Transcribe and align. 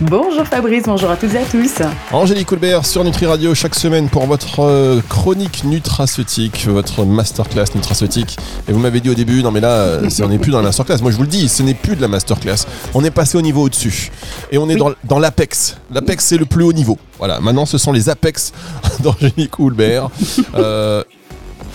Bonjour 0.00 0.46
Fabrice, 0.46 0.84
bonjour 0.86 1.10
à 1.10 1.16
toutes 1.18 1.34
et 1.34 1.38
à 1.38 1.44
tous. 1.44 1.82
Angélique 2.10 2.46
Coulbert 2.46 2.86
sur 2.86 3.04
Nutri 3.04 3.26
Radio 3.26 3.54
chaque 3.54 3.74
semaine 3.74 4.08
pour 4.08 4.24
votre 4.24 4.60
euh, 4.60 5.02
chronique 5.10 5.62
nutraceutique, 5.64 6.66
votre 6.66 7.04
masterclass 7.04 7.66
nutraceutique. 7.74 8.38
Et 8.66 8.72
vous 8.72 8.78
m'avez 8.78 9.00
dit 9.00 9.10
au 9.10 9.14
début, 9.14 9.42
non 9.42 9.50
mais 9.50 9.60
là, 9.60 9.72
euh, 9.72 10.08
on 10.22 10.28
n'est 10.28 10.38
plus 10.38 10.52
dans 10.52 10.60
la 10.60 10.64
masterclass. 10.64 11.02
Moi 11.02 11.10
je 11.10 11.16
vous 11.16 11.24
le 11.24 11.28
dis, 11.28 11.50
ce 11.50 11.62
n'est 11.62 11.74
plus 11.74 11.96
de 11.96 12.00
la 12.00 12.08
masterclass. 12.08 12.64
On 12.94 13.04
est 13.04 13.10
passé 13.10 13.36
au 13.36 13.42
niveau 13.42 13.64
au-dessus. 13.64 14.10
Et 14.50 14.56
on 14.56 14.70
est 14.70 14.76
dans, 14.76 14.92
dans 15.04 15.18
l'apex. 15.18 15.76
L'apex 15.90 16.24
c'est 16.24 16.38
le 16.38 16.46
plus 16.46 16.64
haut 16.64 16.72
niveau. 16.72 16.96
Voilà, 17.18 17.38
maintenant 17.40 17.66
ce 17.66 17.76
sont 17.76 17.92
les 17.92 18.08
apex 18.08 18.54
d'Angélique 19.00 19.50
Coulbert. 19.50 20.08
Euh, 20.54 21.04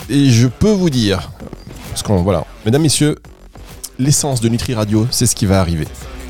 et 0.09 0.31
je 0.31 0.47
peux 0.47 0.71
vous 0.71 0.89
dire, 0.89 1.29
parce 1.91 2.01
qu'on, 2.01 2.23
voilà, 2.23 2.43
mesdames, 2.65 2.81
messieurs, 2.81 3.17
l'essence 3.99 4.41
de 4.41 4.49
Nutri 4.49 4.73
Radio, 4.73 5.05
c'est 5.11 5.27
ce 5.27 5.35
qui 5.35 5.45
va 5.45 5.59
arriver. 5.59 5.85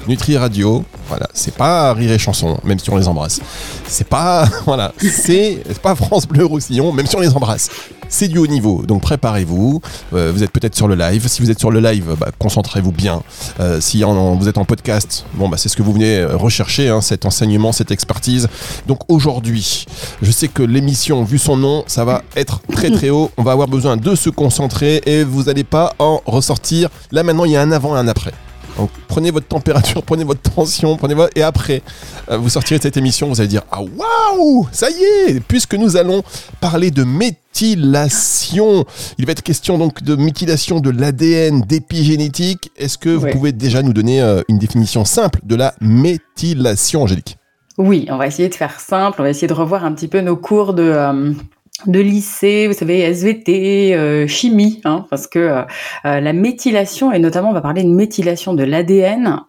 Nutri 0.08 0.38
Radio, 0.38 0.84
voilà, 1.08 1.28
c'est 1.34 1.56
pas 1.56 1.92
rire 1.94 2.12
et 2.12 2.20
chanson, 2.20 2.60
même 2.64 2.78
si 2.78 2.90
on 2.92 2.98
les 2.98 3.08
embrasse. 3.08 3.40
C'est 3.88 4.08
pas, 4.08 4.48
voilà, 4.66 4.94
c'est 5.00 5.64
pas 5.82 5.96
France 5.96 6.28
Bleu 6.28 6.46
Roussillon, 6.46 6.92
même 6.92 7.08
si 7.08 7.16
on 7.16 7.22
les 7.22 7.36
embrasse. 7.36 7.70
C'est 8.08 8.28
du 8.28 8.38
haut 8.38 8.46
niveau, 8.46 8.84
donc 8.84 9.02
préparez-vous. 9.02 9.82
Euh, 10.14 10.32
vous 10.32 10.44
êtes 10.44 10.52
peut-être 10.52 10.76
sur 10.76 10.88
le 10.88 10.94
live. 10.94 11.28
Si 11.28 11.42
vous 11.42 11.50
êtes 11.50 11.60
sur 11.60 11.72
le 11.72 11.80
live, 11.80 12.16
bah, 12.20 12.30
concentrez-vous 12.38 12.92
bien. 12.92 13.24
Euh, 13.60 13.82
si 13.82 14.04
vous 14.04 14.48
êtes 14.48 14.60
en 14.60 14.66
podcast, 14.66 15.26
bah, 15.34 15.58
c'est 15.58 15.70
ce 15.70 15.76
que 15.76 15.82
vous 15.82 15.94
venez 15.94 16.24
rechercher, 16.24 16.90
hein, 16.90 17.02
cet 17.02 17.26
enseignement, 17.26 17.72
cette 17.72 17.90
expertise. 17.90 18.48
Donc 18.88 19.00
aujourd'hui, 19.08 19.86
je 20.22 20.30
sais 20.30 20.50
que 20.50 20.62
l'émission, 20.62 21.24
vu 21.24 21.40
son 21.40 21.58
nom, 21.58 21.84
ça 21.88 22.06
va 22.06 22.22
être 22.36 22.62
très 22.72 22.92
très 22.92 23.10
haut. 23.10 23.32
On 23.38 23.44
va 23.44 23.54
avoir 23.54 23.68
besoin 23.68 23.98
de 23.98 24.14
se 24.14 24.30
concentrer 24.30 25.02
et 25.08 25.24
vous 25.24 25.44
n'allez 25.44 25.64
pas 25.64 25.94
en 25.98 26.22
ressortir. 26.28 26.90
Là 27.12 27.24
maintenant, 27.24 27.46
il 27.46 27.52
y 27.52 27.56
a 27.56 27.62
un 27.62 27.72
avant 27.72 27.96
et 27.96 28.00
un 28.00 28.08
après. 28.08 28.34
Donc 28.78 28.90
prenez 29.08 29.32
votre 29.32 29.48
température, 29.48 30.04
prenez 30.06 30.24
votre 30.24 30.42
tension, 30.42 30.98
prenez 30.98 31.14
votre... 31.14 31.32
et 31.38 31.44
après 31.44 31.82
euh, 32.30 32.38
vous 32.38 32.50
sortirez 32.50 32.78
de 32.78 32.84
cette 32.84 32.98
émission, 32.98 33.30
vous 33.30 33.40
allez 33.40 33.48
dire 33.48 33.64
ah 33.72 33.82
waouh, 33.82 34.68
ça 34.72 34.90
y 34.90 35.04
est, 35.04 35.40
puisque 35.40 35.76
nous 35.76 35.98
allons 35.98 36.24
parler 36.60 36.92
de 36.92 37.04
méthylation. 37.04 38.86
Il 39.18 39.26
va 39.26 39.32
être 39.32 39.44
question 39.44 39.78
donc 39.78 40.04
de 40.04 40.16
méthylation 40.16 40.80
de 40.80 40.90
l'ADN, 40.90 41.62
d'épigénétique. 41.62 42.72
Est-ce 42.78 42.98
que 42.98 43.10
vous 43.10 43.28
pouvez 43.28 43.52
déjà 43.52 43.82
nous 43.82 43.94
donner 43.94 44.22
euh, 44.22 44.42
une 44.50 44.60
définition 44.60 45.06
simple 45.06 45.40
de 45.44 45.56
la 45.56 45.74
méthylation, 45.82 47.04
Angélique? 47.04 47.38
Oui, 47.78 48.08
on 48.10 48.18
va 48.18 48.28
essayer 48.28 48.48
de 48.48 48.56
faire 48.56 48.80
simple. 48.80 49.20
On 49.20 49.24
va 49.24 49.30
essayer 49.30 49.48
de 49.48 49.54
revoir 49.54 49.84
un 49.84 49.94
petit 49.94 50.08
peu 50.08 50.22
nos 50.22 50.38
cours 50.38 50.74
de 50.74 50.84
euh, 50.84 51.34
de 51.88 52.00
lycée, 52.00 52.68
vous 52.68 52.74
savez, 52.74 53.00
SVT, 53.00 53.96
euh, 53.96 54.28
chimie, 54.28 54.82
hein, 54.86 55.06
parce 55.10 55.28
que 55.28 55.40
euh, 55.40 55.62
euh, 56.06 56.20
la 56.22 56.34
méthylation, 56.34 57.12
et 57.12 57.20
notamment 57.20 57.50
on 57.50 57.54
va 57.54 57.62
parler 57.62 57.84
de 57.84 57.90
méthylation 57.90 58.54
de 58.54 58.64
l'ADN, 58.64 59.42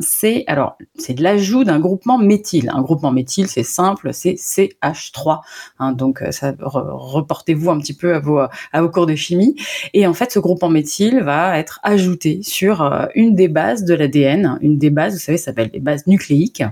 c'est 0.00 0.44
alors 0.46 0.76
c'est 0.98 1.18
l'ajout 1.18 1.64
d'un 1.64 1.78
groupement 1.78 2.18
méthyle. 2.18 2.70
Un 2.74 2.82
groupement 2.82 3.12
méthyle, 3.12 3.46
c'est 3.46 3.62
simple, 3.62 4.12
c'est 4.12 4.34
CH3. 4.34 5.40
Hein, 5.78 5.92
donc 5.92 6.22
ça 6.30 6.54
reportez-vous 6.58 7.70
un 7.70 7.78
petit 7.78 7.94
peu 7.94 8.14
à 8.14 8.18
vos 8.18 8.38
à 8.38 8.82
vos 8.82 8.90
cours 8.90 9.06
de 9.06 9.14
chimie. 9.14 9.54
Et 9.94 10.06
en 10.06 10.14
fait, 10.14 10.32
ce 10.32 10.38
groupement 10.38 10.68
méthyle 10.68 11.20
va 11.22 11.58
être 11.58 11.80
ajouté 11.82 12.40
sur 12.42 13.08
une 13.14 13.34
des 13.34 13.48
bases 13.48 13.84
de 13.84 13.94
l'ADN. 13.94 14.58
Une 14.60 14.76
des 14.76 14.90
bases, 14.90 15.14
vous 15.14 15.20
savez, 15.20 15.38
ça 15.38 15.46
s'appelle 15.46 15.70
les 15.72 15.80
bases 15.80 16.06
nucléiques 16.06 16.64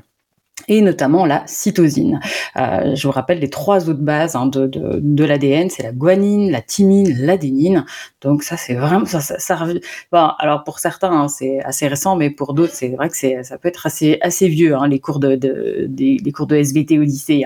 et 0.66 0.80
notamment 0.80 1.24
la 1.24 1.42
cytosine. 1.46 2.20
Euh, 2.56 2.94
je 2.94 3.06
vous 3.06 3.12
rappelle 3.12 3.38
les 3.38 3.50
trois 3.50 3.88
autres 3.88 4.00
bases 4.00 4.34
hein, 4.34 4.46
de, 4.46 4.66
de, 4.66 5.24
l'ADN, 5.24 5.70
c'est 5.70 5.82
la 5.82 5.92
guanine, 5.92 6.50
la 6.50 6.60
thymine, 6.60 7.14
l'adénine. 7.18 7.84
Donc 8.20 8.42
ça, 8.42 8.56
c'est 8.56 8.74
vraiment 8.74 9.06
ça. 9.06 9.20
ça, 9.20 9.66
bon, 10.10 10.28
alors 10.38 10.64
pour 10.64 10.78
certains, 10.78 11.12
hein, 11.12 11.28
c'est 11.28 11.60
assez 11.60 11.86
récent, 11.86 12.16
mais 12.16 12.30
pour 12.30 12.54
d'autres, 12.54 12.74
c'est 12.74 12.88
vrai 12.88 13.08
que 13.08 13.16
c'est 13.16 13.42
ça 13.44 13.58
peut 13.58 13.68
être 13.68 13.86
assez 13.86 14.18
assez 14.20 14.48
vieux 14.48 14.74
hein, 14.74 14.88
les 14.88 14.98
cours 14.98 15.20
de, 15.20 15.36
de 15.36 15.86
des, 15.88 16.32
cours 16.32 16.46
de 16.46 16.56
SVT 16.56 16.98
au 16.98 17.02
lycée. 17.02 17.44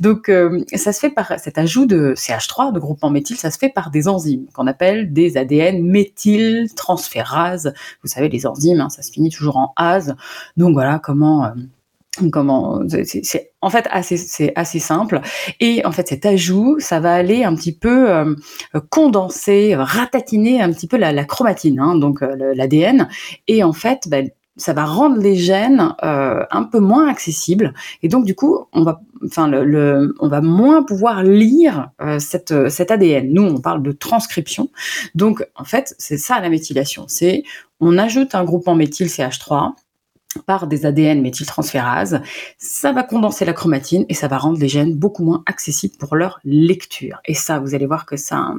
Donc 0.00 0.28
euh, 0.28 0.64
ça 0.74 0.92
se 0.92 1.00
fait 1.00 1.10
par 1.10 1.38
cet 1.38 1.58
ajout 1.58 1.86
de 1.86 2.14
CH3 2.16 2.72
de 2.72 2.80
groupement 2.80 3.10
méthyle, 3.10 3.36
ça 3.36 3.50
se 3.50 3.58
fait 3.58 3.68
par 3.68 3.90
des 3.90 4.08
enzymes 4.08 4.46
qu'on 4.54 4.66
appelle 4.66 5.12
des 5.12 5.36
ADN 5.36 5.82
méthyltransférases. 5.82 7.72
Vous 8.02 8.08
savez 8.08 8.28
les 8.28 8.46
enzymes, 8.46 8.88
ça 8.90 9.02
se 9.02 9.12
finit 9.12 9.30
toujours 9.30 9.56
en 9.56 9.72
ase. 9.76 10.16
Donc 10.56 10.72
voilà 10.72 10.98
comment 10.98 11.44
euh, 11.44 11.50
comment 12.30 12.80
c'est 12.88 13.52
en 13.60 13.70
fait 13.70 13.86
assez 13.90 14.16
c'est 14.16 14.52
assez 14.56 14.78
simple. 14.78 15.20
Et 15.60 15.84
en 15.84 15.92
fait 15.92 16.08
cet 16.08 16.26
ajout 16.26 16.76
ça 16.78 17.00
va 17.00 17.14
aller 17.14 17.44
un 17.44 17.54
petit 17.54 17.76
peu 17.76 18.10
euh, 18.10 18.34
condenser 18.90 19.74
ratatiner 19.76 20.60
un 20.60 20.72
petit 20.72 20.86
peu 20.86 20.96
la, 20.96 21.24
chromatine 21.24 21.80
hein, 21.80 21.96
donc 21.96 22.22
euh, 22.22 22.54
l'ADN 22.54 23.08
et 23.46 23.64
en 23.64 23.72
fait 23.72 24.08
ben, 24.08 24.30
ça 24.56 24.72
va 24.72 24.84
rendre 24.84 25.18
les 25.18 25.36
gènes 25.36 25.94
euh, 26.02 26.44
un 26.50 26.64
peu 26.64 26.80
moins 26.80 27.08
accessibles. 27.08 27.74
Et 28.02 28.08
donc 28.08 28.24
du 28.24 28.34
coup 28.34 28.66
on 28.72 28.82
va 28.82 29.00
enfin 29.24 29.48
le, 29.48 30.14
on 30.20 30.28
va 30.28 30.40
moins 30.40 30.82
pouvoir 30.82 31.22
lire 31.22 31.90
cette 32.18 32.68
cet 32.68 32.90
ADN 32.90 33.32
nous 33.32 33.44
on 33.44 33.60
parle 33.60 33.82
de 33.82 33.92
transcription. 33.92 34.70
Donc 35.14 35.46
en 35.54 35.64
fait 35.64 35.94
c'est 35.98 36.18
ça 36.18 36.40
la 36.40 36.48
méthylation. 36.48 37.04
C'est 37.08 37.44
on 37.80 37.98
ajoute 37.98 38.34
un 38.34 38.44
groupement 38.44 38.74
méthyl 38.74 39.06
CH3 39.06 39.74
par 40.46 40.66
des 40.66 40.86
ADN 40.86 41.22
méthyltransférases, 41.22 42.20
ça 42.58 42.92
va 42.92 43.02
condenser 43.02 43.44
la 43.44 43.52
chromatine 43.52 44.04
et 44.08 44.14
ça 44.14 44.28
va 44.28 44.38
rendre 44.38 44.58
les 44.58 44.68
gènes 44.68 44.94
beaucoup 44.94 45.24
moins 45.24 45.42
accessibles 45.46 45.96
pour 45.96 46.16
leur 46.16 46.40
lecture. 46.44 47.20
Et 47.24 47.34
ça, 47.34 47.58
vous 47.58 47.74
allez 47.74 47.86
voir 47.86 48.06
que 48.06 48.16
ça, 48.16 48.54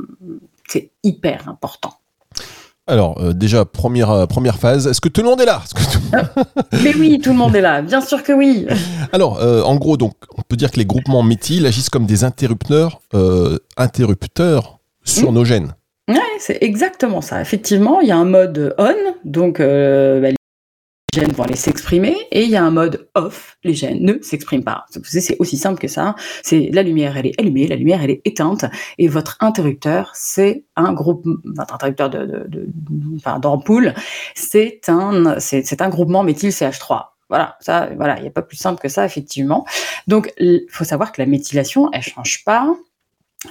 c'est 0.67 0.91
hyper 1.03 1.47
important. 1.47 1.93
Alors, 2.89 3.21
euh, 3.21 3.33
déjà, 3.33 3.65
première, 3.65 4.09
euh, 4.09 4.25
première 4.25 4.57
phase, 4.57 4.87
est-ce 4.87 4.99
que 4.99 5.09
tout 5.09 5.21
le 5.21 5.27
monde 5.27 5.39
est 5.39 5.45
là? 5.45 5.61
Euh, 6.15 6.23
Mais 6.83 6.95
oui, 6.95 7.19
tout 7.19 7.29
le 7.29 7.37
monde 7.37 7.55
est 7.55 7.61
là, 7.61 7.83
bien 7.83 8.01
sûr 8.01 8.23
que 8.23 8.33
oui. 8.33 8.65
Alors, 9.13 9.39
en 9.43 9.75
gros, 9.75 9.95
donc, 9.95 10.13
on 10.35 10.41
peut 10.41 10.55
dire 10.55 10.71
que 10.71 10.77
les 10.77 10.85
groupements 10.85 11.21
méthyl 11.21 11.67
agissent 11.67 11.89
comme 11.89 12.07
des 12.07 12.23
interrupteurs, 12.23 12.99
interrupteurs 13.77 14.79
sur 15.03 15.31
hmm. 15.31 15.35
nos 15.35 15.45
gènes. 15.45 15.75
Ouais, 16.07 16.17
c'est 16.39 16.57
exactement 16.61 17.21
ça. 17.21 17.39
Effectivement, 17.41 18.01
il 18.01 18.07
y 18.07 18.11
a 18.11 18.17
un 18.17 18.25
mode 18.25 18.73
on, 18.79 18.95
donc 19.23 19.59
bah, 19.59 20.29
gènes 21.19 21.31
vont 21.33 21.43
aller 21.43 21.55
s'exprimer 21.55 22.15
et 22.31 22.43
il 22.43 22.49
y 22.49 22.55
a 22.55 22.63
un 22.63 22.71
mode 22.71 23.09
off, 23.15 23.57
les 23.63 23.73
gènes 23.73 24.03
ne 24.03 24.21
s'expriment 24.21 24.63
pas. 24.63 24.85
C'est 25.03 25.35
aussi 25.39 25.57
simple 25.57 25.79
que 25.79 25.87
ça. 25.87 26.15
C'est 26.43 26.69
la 26.71 26.83
lumière, 26.83 27.17
elle 27.17 27.27
est 27.27 27.39
allumée, 27.39 27.67
la 27.67 27.75
lumière, 27.75 28.01
elle 28.03 28.11
est 28.11 28.21
éteinte 28.25 28.65
et 28.97 29.07
votre 29.07 29.37
interrupteur, 29.41 30.11
c'est 30.13 30.65
un 30.75 30.93
groupe, 30.93 31.25
votre 31.43 31.73
interrupteur 31.73 32.09
de, 32.09 32.47
d'ampoule, 33.41 33.93
c'est 34.35 34.81
un, 34.87 35.39
c'est, 35.39 35.81
un 35.81 35.89
groupement 35.89 36.23
méthyl 36.23 36.49
CH3. 36.49 37.07
Voilà, 37.29 37.57
ça, 37.59 37.89
voilà, 37.95 38.17
il 38.17 38.23
n'y 38.23 38.27
a 38.27 38.31
pas 38.31 38.41
plus 38.41 38.57
simple 38.57 38.81
que 38.81 38.89
ça, 38.89 39.05
effectivement. 39.05 39.65
Donc, 40.07 40.33
il 40.39 40.65
faut 40.69 40.83
savoir 40.83 41.11
que 41.11 41.21
la 41.21 41.27
méthylation, 41.27 41.89
elle 41.93 42.01
change 42.01 42.43
pas 42.43 42.75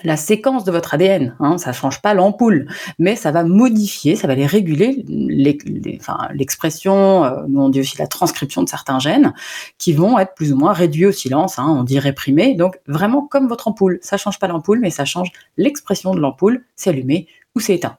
la 0.04 0.16
séquence 0.16 0.64
de 0.64 0.70
votre 0.70 0.94
ADN. 0.94 1.34
Hein, 1.40 1.58
ça 1.58 1.72
change 1.72 2.00
pas 2.02 2.14
l'ampoule, 2.14 2.68
mais 2.98 3.16
ça 3.16 3.30
va 3.30 3.44
modifier, 3.44 4.16
ça 4.16 4.26
va 4.26 4.34
les 4.34 4.46
réguler 4.46 5.04
l'expression, 5.08 7.24
euh, 7.24 7.42
nous 7.48 7.60
on 7.60 7.68
dit 7.68 7.80
aussi 7.80 7.96
la 7.98 8.06
transcription 8.06 8.62
de 8.62 8.68
certains 8.68 8.98
gènes, 8.98 9.32
qui 9.78 9.92
vont 9.92 10.18
être 10.18 10.34
plus 10.34 10.52
ou 10.52 10.56
moins 10.56 10.72
réduits 10.72 11.06
au 11.06 11.12
silence, 11.12 11.58
hein, 11.58 11.66
on 11.68 11.84
dit 11.84 11.98
réprimés. 11.98 12.54
Donc 12.54 12.78
vraiment 12.86 13.22
comme 13.22 13.48
votre 13.48 13.68
ampoule, 13.68 13.98
ça 14.02 14.16
change 14.16 14.38
pas 14.38 14.46
l'ampoule, 14.46 14.80
mais 14.80 14.90
ça 14.90 15.04
change 15.04 15.30
l'expression 15.56 16.14
de 16.14 16.20
l'ampoule, 16.20 16.64
c'est 16.76 16.90
allumé 16.90 17.26
ou 17.54 17.60
c'est 17.60 17.74
éteint. 17.74 17.96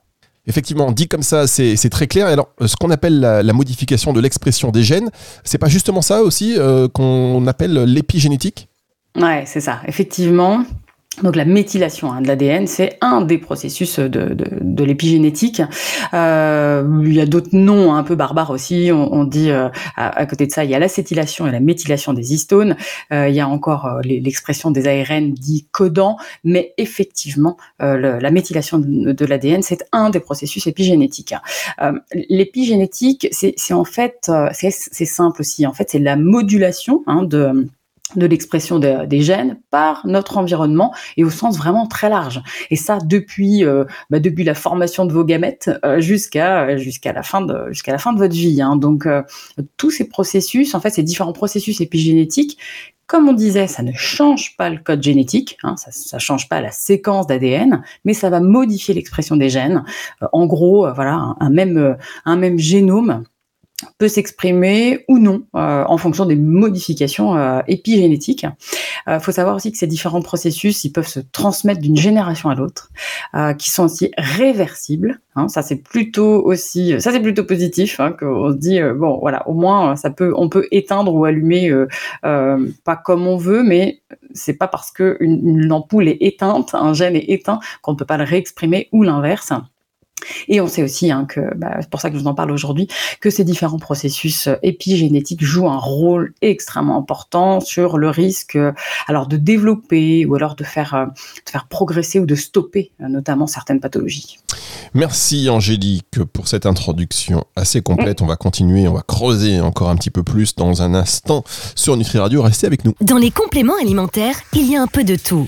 Effectivement, 0.47 0.91
dit 0.91 1.07
comme 1.07 1.21
ça, 1.21 1.45
c'est 1.45 1.89
très 1.89 2.07
clair. 2.07 2.25
Alors, 2.25 2.49
ce 2.65 2.75
qu'on 2.75 2.89
appelle 2.89 3.19
la, 3.19 3.53
modification 3.53 4.13
de 4.13 4.19
l'expression 4.19 4.71
des 4.71 4.81
gènes, 4.81 5.11
c'est 5.43 5.59
pas 5.59 5.67
justement 5.67 6.01
ça 6.01 6.23
aussi 6.23 6.55
euh, 6.57 6.87
qu'on 6.87 7.45
appelle 7.45 7.83
l'épigénétique? 7.83 8.67
Ouais, 9.15 9.43
c'est 9.45 9.61
ça. 9.61 9.81
Effectivement, 9.85 10.63
donc 11.23 11.35
la 11.35 11.45
méthylation 11.45 12.11
hein, 12.11 12.21
de 12.21 12.27
l'ADN, 12.27 12.67
c'est 12.67 12.97
un 13.01 13.21
des 13.21 13.37
processus 13.37 13.99
de, 13.99 14.33
de, 14.33 14.83
l'épigénétique. 14.83 15.61
Euh, 16.13 17.01
il 17.03 17.13
y 17.13 17.19
a 17.19 17.25
d'autres 17.25 17.49
noms 17.51 17.93
un 17.93 18.03
peu 18.03 18.15
barbares 18.15 18.51
aussi. 18.51 18.89
On, 18.93 19.13
on 19.13 19.23
dit 19.25 19.51
euh, 19.51 19.69
à, 19.97 20.25
côté 20.25 20.47
de 20.47 20.51
ça, 20.51 20.63
il 20.63 20.71
y 20.71 20.75
a 20.75 20.79
l'acétylation 20.79 21.45
et 21.47 21.51
la 21.51 21.59
méthylation 21.59 22.13
des 22.13 22.33
histones. 22.33 22.77
Euh, 23.11 23.27
il 23.27 23.35
y 23.35 23.41
a 23.41 23.47
encore 23.47 23.85
euh, 23.85 24.01
l'expression 24.03 24.71
des 24.71 24.87
ARN 24.87 25.33
dit 25.33 25.67
codants, 25.71 26.15
mais 26.43 26.73
effectivement, 26.77 27.57
euh, 27.81 28.19
la 28.19 28.31
méthylation 28.31 28.79
de, 28.79 29.11
de 29.11 29.25
l'ADN, 29.25 29.61
c'est 29.61 29.85
un 29.91 30.09
des 30.09 30.19
processus 30.19 30.67
épigénétiques. 30.67 31.33
L'épigénétique, 32.29 33.27
c'est 33.31 33.73
en 33.73 33.83
fait, 33.83 34.31
c'est 34.53 35.05
simple 35.05 35.41
aussi. 35.41 35.67
En 35.67 35.73
fait, 35.73 35.89
c'est 35.89 35.99
la 35.99 36.15
modulation 36.15 37.03
hein, 37.07 37.23
de 37.23 37.67
de 38.15 38.25
l'expression 38.25 38.79
des 38.79 39.21
gènes 39.21 39.59
par 39.69 40.05
notre 40.05 40.37
environnement 40.37 40.93
et 41.17 41.23
au 41.23 41.29
sens 41.29 41.57
vraiment 41.57 41.87
très 41.87 42.09
large. 42.09 42.41
Et 42.69 42.75
ça 42.75 42.97
depuis 43.03 43.63
euh, 43.63 43.85
bah, 44.09 44.19
depuis 44.19 44.43
la 44.43 44.55
formation 44.55 45.05
de 45.05 45.13
vos 45.13 45.23
gamètes 45.23 45.69
euh, 45.85 45.99
jusqu'à 45.99 46.77
jusqu'à 46.77 47.13
la 47.13 47.23
fin 47.23 47.41
de 47.41 47.67
jusqu'à 47.71 47.91
la 47.91 47.97
fin 47.97 48.13
de 48.13 48.17
votre 48.17 48.33
vie. 48.33 48.61
Hein. 48.61 48.75
Donc 48.75 49.05
euh, 49.05 49.21
tous 49.77 49.91
ces 49.91 50.07
processus, 50.07 50.75
en 50.75 50.79
fait, 50.79 50.89
ces 50.89 51.03
différents 51.03 51.33
processus 51.33 51.81
épigénétiques. 51.81 52.57
Comme 53.07 53.27
on 53.27 53.33
disait, 53.33 53.65
ça 53.65 53.81
ne 53.81 53.91
change 53.93 54.55
pas 54.55 54.69
le 54.69 54.77
code 54.77 55.01
génétique, 55.01 55.57
hein, 55.63 55.73
ça 55.77 56.17
ne 56.17 56.19
change 56.19 56.47
pas 56.47 56.61
la 56.61 56.69
séquence 56.69 57.25
d'ADN, 57.25 57.81
mais 58.05 58.13
ça 58.13 58.29
va 58.29 58.39
modifier 58.39 58.93
l'expression 58.93 59.35
des 59.35 59.49
gènes. 59.49 59.83
en 60.31 60.45
gros, 60.45 60.87
voilà, 60.93 61.33
un 61.39 61.49
même, 61.49 61.97
un 62.25 62.35
même 62.35 62.59
génome 62.59 63.23
peut 63.97 64.07
s'exprimer 64.07 65.05
ou 65.07 65.19
non 65.19 65.43
euh, 65.55 65.83
en 65.87 65.97
fonction 65.97 66.25
des 66.25 66.35
modifications 66.35 67.35
euh, 67.35 67.61
épigénétiques. 67.67 68.45
Il 69.07 69.13
euh, 69.13 69.19
faut 69.19 69.31
savoir 69.31 69.55
aussi 69.55 69.71
que 69.71 69.77
ces 69.77 69.87
différents 69.87 70.21
processus, 70.21 70.83
ils 70.83 70.91
peuvent 70.91 71.07
se 71.07 71.19
transmettre 71.19 71.81
d'une 71.81 71.97
génération 71.97 72.49
à 72.49 72.55
l'autre, 72.55 72.89
qui 73.57 73.69
sont 73.69 73.85
aussi 73.85 74.11
réversibles. 74.17 75.19
Hein, 75.35 75.47
ça 75.47 75.61
c'est 75.61 75.77
plutôt 75.77 76.43
aussi, 76.43 76.99
ça 76.99 77.11
c'est 77.11 77.19
plutôt 77.19 77.43
positif. 77.43 77.99
Hein, 77.99 78.11
qu'on 78.11 78.51
se 78.51 78.57
dit 78.57 78.79
bon 78.95 79.19
voilà, 79.19 79.47
au 79.47 79.53
moins 79.53 79.95
ça 79.95 80.09
peut, 80.09 80.33
on 80.35 80.49
peut 80.49 80.67
éteindre 80.71 81.13
ou 81.13 81.25
allumer 81.25 81.71
pas 82.21 82.95
comme 82.95 83.27
on 83.27 83.37
veut, 83.37 83.63
mais 83.63 84.01
c'est 84.33 84.57
pas 84.57 84.67
parce 84.67 84.91
que 84.91 85.17
une 85.19 85.71
ampoule 85.71 86.07
est 86.07 86.17
éteinte, 86.21 86.73
un 86.73 86.93
gène 86.93 87.15
est 87.15 87.29
éteint 87.29 87.59
qu'on 87.81 87.93
ne 87.93 87.97
peut 87.97 88.05
pas 88.05 88.17
le 88.17 88.23
réexprimer 88.23 88.89
ou 88.91 89.03
l'inverse. 89.03 89.53
Et 90.47 90.61
on 90.61 90.67
sait 90.67 90.83
aussi 90.83 91.11
hein, 91.11 91.25
que, 91.25 91.41
bah, 91.55 91.77
c'est 91.79 91.89
pour 91.89 92.01
ça 92.01 92.09
que 92.09 92.17
je 92.17 92.21
vous 92.21 92.27
en 92.27 92.33
parle 92.33 92.51
aujourd'hui, 92.51 92.87
que 93.19 93.29
ces 93.29 93.43
différents 93.43 93.79
processus 93.79 94.47
euh, 94.47 94.55
épigénétiques 94.63 95.43
jouent 95.43 95.69
un 95.69 95.77
rôle 95.77 96.33
extrêmement 96.41 96.97
important 96.97 97.59
sur 97.59 97.97
le 97.97 98.09
risque, 98.09 98.55
euh, 98.55 98.71
alors 99.07 99.27
de 99.27 99.37
développer 99.37 100.25
ou 100.25 100.35
alors 100.35 100.55
de 100.55 100.63
faire, 100.63 100.93
euh, 100.93 101.05
de 101.05 101.49
faire 101.49 101.67
progresser 101.67 102.19
ou 102.19 102.25
de 102.25 102.35
stopper 102.35 102.91
notamment 102.99 103.47
certaines 103.47 103.79
pathologies. 103.79 104.37
Merci 104.93 105.49
Angélique 105.49 106.23
pour 106.33 106.47
cette 106.47 106.65
introduction 106.65 107.43
assez 107.55 107.81
complète. 107.81 108.21
On 108.21 108.25
va 108.25 108.35
continuer, 108.35 108.87
on 108.87 108.93
va 108.93 109.01
creuser 109.01 109.61
encore 109.61 109.89
un 109.89 109.95
petit 109.95 110.09
peu 110.09 110.23
plus 110.23 110.55
dans 110.55 110.81
un 110.81 110.93
instant 110.93 111.43
sur 111.75 111.95
Nutri 111.97 112.19
Radio. 112.19 112.41
Restez 112.41 112.67
avec 112.67 112.85
nous. 112.85 112.93
Dans 113.01 113.17
les 113.17 113.31
compléments 113.31 113.77
alimentaires, 113.79 114.35
il 114.53 114.69
y 114.69 114.75
a 114.75 114.81
un 114.81 114.87
peu 114.87 115.03
de 115.03 115.15
tout. 115.15 115.47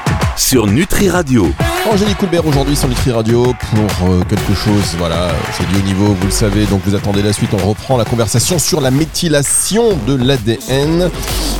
sur 0.35 0.67
Nutri 0.67 1.09
Radio. 1.09 1.49
Angélique 1.91 2.17
Coulbert 2.17 2.45
aujourd'hui 2.45 2.75
sur 2.75 2.87
Nutri 2.87 3.11
Radio 3.11 3.53
pour 3.71 4.09
euh, 4.09 4.21
quelque 4.29 4.53
chose, 4.53 4.95
voilà, 4.97 5.29
c'est 5.53 5.67
du 5.67 5.75
haut 5.75 5.85
niveau, 5.85 6.05
vous 6.13 6.25
le 6.25 6.31
savez, 6.31 6.65
donc 6.65 6.81
vous 6.85 6.95
attendez 6.95 7.21
la 7.21 7.33
suite, 7.33 7.51
on 7.53 7.69
reprend 7.69 7.97
la 7.97 8.05
conversation 8.05 8.59
sur 8.59 8.81
la 8.81 8.91
méthylation 8.91 9.97
de 10.07 10.15
l'ADN, 10.15 11.09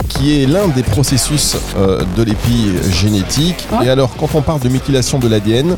qui 0.09 0.41
est 0.41 0.45
l'un 0.45 0.67
des 0.67 0.83
processus 0.83 1.57
euh, 1.77 2.03
de 2.15 2.23
l'épigénétique. 2.23 3.67
Et 3.83 3.89
alors, 3.89 4.15
quand 4.17 4.29
on 4.35 4.41
parle 4.41 4.61
de 4.61 4.69
méthylation 4.69 5.19
de 5.19 5.27
l'ADN, 5.27 5.75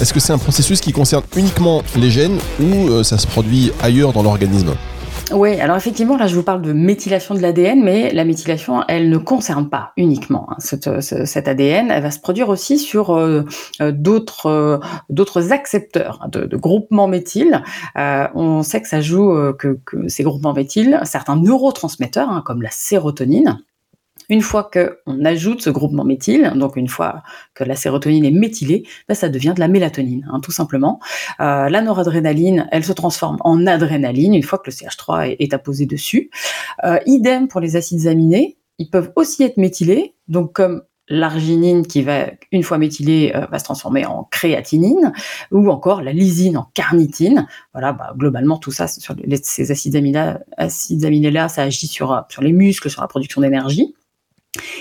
est-ce 0.00 0.12
que 0.12 0.20
c'est 0.20 0.32
un 0.32 0.38
processus 0.38 0.80
qui 0.80 0.92
concerne 0.92 1.22
uniquement 1.36 1.82
les 1.96 2.10
gènes 2.10 2.38
ou 2.60 2.88
euh, 2.88 3.02
ça 3.02 3.18
se 3.18 3.26
produit 3.26 3.72
ailleurs 3.82 4.12
dans 4.12 4.22
l'organisme? 4.22 4.74
Oui, 5.32 5.60
alors 5.60 5.76
effectivement, 5.76 6.16
là, 6.16 6.26
je 6.26 6.34
vous 6.34 6.42
parle 6.42 6.62
de 6.62 6.72
méthylation 6.72 7.34
de 7.34 7.40
l'ADN, 7.40 7.82
mais 7.82 8.12
la 8.12 8.24
méthylation, 8.24 8.82
elle 8.88 9.08
ne 9.10 9.18
concerne 9.18 9.68
pas 9.68 9.92
uniquement 9.96 10.48
hein, 10.50 10.56
cet 10.58 11.48
ADN. 11.48 11.90
Elle 11.90 12.02
va 12.02 12.10
se 12.10 12.20
produire 12.20 12.48
aussi 12.48 12.78
sur 12.78 13.16
euh, 13.16 13.44
euh, 13.80 13.92
d'autres 13.92 14.46
euh, 14.46 14.78
d'autres 15.08 15.52
accepteurs 15.52 16.20
hein, 16.22 16.28
de, 16.28 16.46
de 16.46 16.56
groupements 16.56 17.08
méthyl. 17.08 17.62
on 17.96 18.62
sait 18.62 18.82
que 18.82 18.88
ça 18.88 19.00
joue 19.00 19.34
que, 19.58 19.78
que, 19.84 20.08
ces 20.08 20.22
groupements 20.22 20.52
méthyl, 20.52 21.00
certains 21.04 21.36
neurotransmetteurs, 21.36 22.30
hein, 22.30 22.42
comme 22.44 22.62
la 22.62 22.70
sérotonine, 22.70 23.58
une 24.30 24.42
fois 24.42 24.70
qu'on 24.72 25.24
ajoute 25.24 25.60
ce 25.60 25.70
groupement 25.70 26.04
méthyle, 26.04 26.52
donc 26.54 26.76
une 26.76 26.88
fois 26.88 27.22
que 27.54 27.64
la 27.64 27.74
sérotonine 27.74 28.24
est 28.24 28.30
méthylée, 28.30 28.84
bah, 29.08 29.14
ça 29.16 29.28
devient 29.28 29.52
de 29.54 29.60
la 29.60 29.68
mélatonine, 29.68 30.26
hein, 30.32 30.40
tout 30.40 30.52
simplement. 30.52 31.00
Euh, 31.40 31.68
la 31.68 31.82
noradrénaline, 31.82 32.68
elle 32.70 32.84
se 32.84 32.92
transforme 32.92 33.38
en 33.40 33.66
adrénaline 33.66 34.34
une 34.34 34.44
fois 34.44 34.58
que 34.58 34.70
le 34.70 34.72
CH3 34.72 35.36
est, 35.38 35.52
apposé 35.52 35.84
dessus. 35.84 36.30
Euh, 36.84 36.98
idem 37.06 37.48
pour 37.48 37.60
les 37.60 37.74
acides 37.74 38.06
aminés, 38.06 38.56
ils 38.78 38.88
peuvent 38.88 39.12
aussi 39.16 39.42
être 39.42 39.56
méthylés, 39.56 40.14
donc 40.28 40.52
comme 40.52 40.82
l'arginine 41.08 41.84
qui 41.84 42.02
va, 42.02 42.26
une 42.52 42.62
fois 42.62 42.78
méthylée, 42.78 43.32
euh, 43.34 43.46
va 43.46 43.58
se 43.58 43.64
transformer 43.64 44.06
en 44.06 44.28
créatinine, 44.30 45.12
ou 45.50 45.68
encore 45.70 46.02
la 46.02 46.12
lysine 46.12 46.56
en 46.56 46.70
carnitine. 46.72 47.48
Voilà, 47.72 47.92
bah, 47.92 48.14
globalement, 48.16 48.58
tout 48.58 48.70
ça, 48.70 48.86
ces 48.86 49.70
acides 49.72 49.96
aminés, 49.96 50.34
acides 50.56 51.04
aminés 51.04 51.32
là, 51.32 51.48
ça 51.48 51.62
agit 51.62 51.88
sur, 51.88 52.24
sur 52.28 52.42
les 52.42 52.52
muscles, 52.52 52.90
sur 52.90 53.00
la 53.00 53.08
production 53.08 53.40
d'énergie 53.40 53.96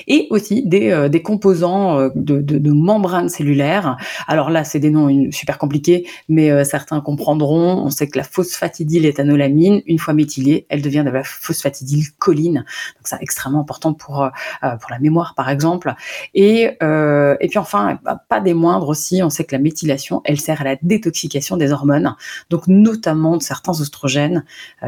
et 0.07 0.27
aussi 0.31 0.63
des, 0.63 0.91
euh, 0.91 1.09
composants 1.19 1.99
euh, 1.99 2.09
de, 2.15 2.71
membranes 2.71 3.29
cellulaires. 3.29 3.97
Alors 4.27 4.49
là, 4.49 4.63
c'est 4.63 4.79
des 4.79 4.89
noms 4.89 5.31
super 5.31 5.57
compliqués, 5.57 6.07
mais 6.27 6.49
euh, 6.49 6.63
certains 6.63 7.01
comprendront. 7.01 7.83
On 7.83 7.89
sait 7.89 8.07
que 8.07 8.17
la 8.17 8.23
phosphatidyléthanolamine, 8.23 9.81
une 9.85 9.99
fois 9.99 10.13
méthylée, 10.13 10.65
elle 10.69 10.81
devient 10.81 11.03
de 11.05 11.11
la 11.11 11.23
phosphatidylcholine. 11.23 12.55
Donc 12.55 12.65
c'est 13.03 13.17
extrêmement 13.21 13.61
important 13.61 13.93
pour 13.93 14.29
pour 14.61 14.91
la 14.91 14.99
mémoire, 14.99 15.33
par 15.35 15.49
exemple. 15.49 15.93
Et 16.33 16.63
et 16.81 17.47
puis 17.47 17.59
enfin, 17.59 17.99
bah, 18.03 18.23
pas 18.27 18.39
des 18.39 18.53
moindres 18.53 18.87
aussi, 18.87 19.21
on 19.23 19.29
sait 19.29 19.43
que 19.43 19.55
la 19.55 19.61
méthylation, 19.61 20.21
elle 20.25 20.39
sert 20.39 20.61
à 20.61 20.63
la 20.63 20.75
détoxication 20.81 21.57
des 21.57 21.71
hormones, 21.71 22.15
donc 22.49 22.67
notamment 22.67 23.37
de 23.37 23.43
certains 23.43 23.79
oestrogènes 23.79 24.45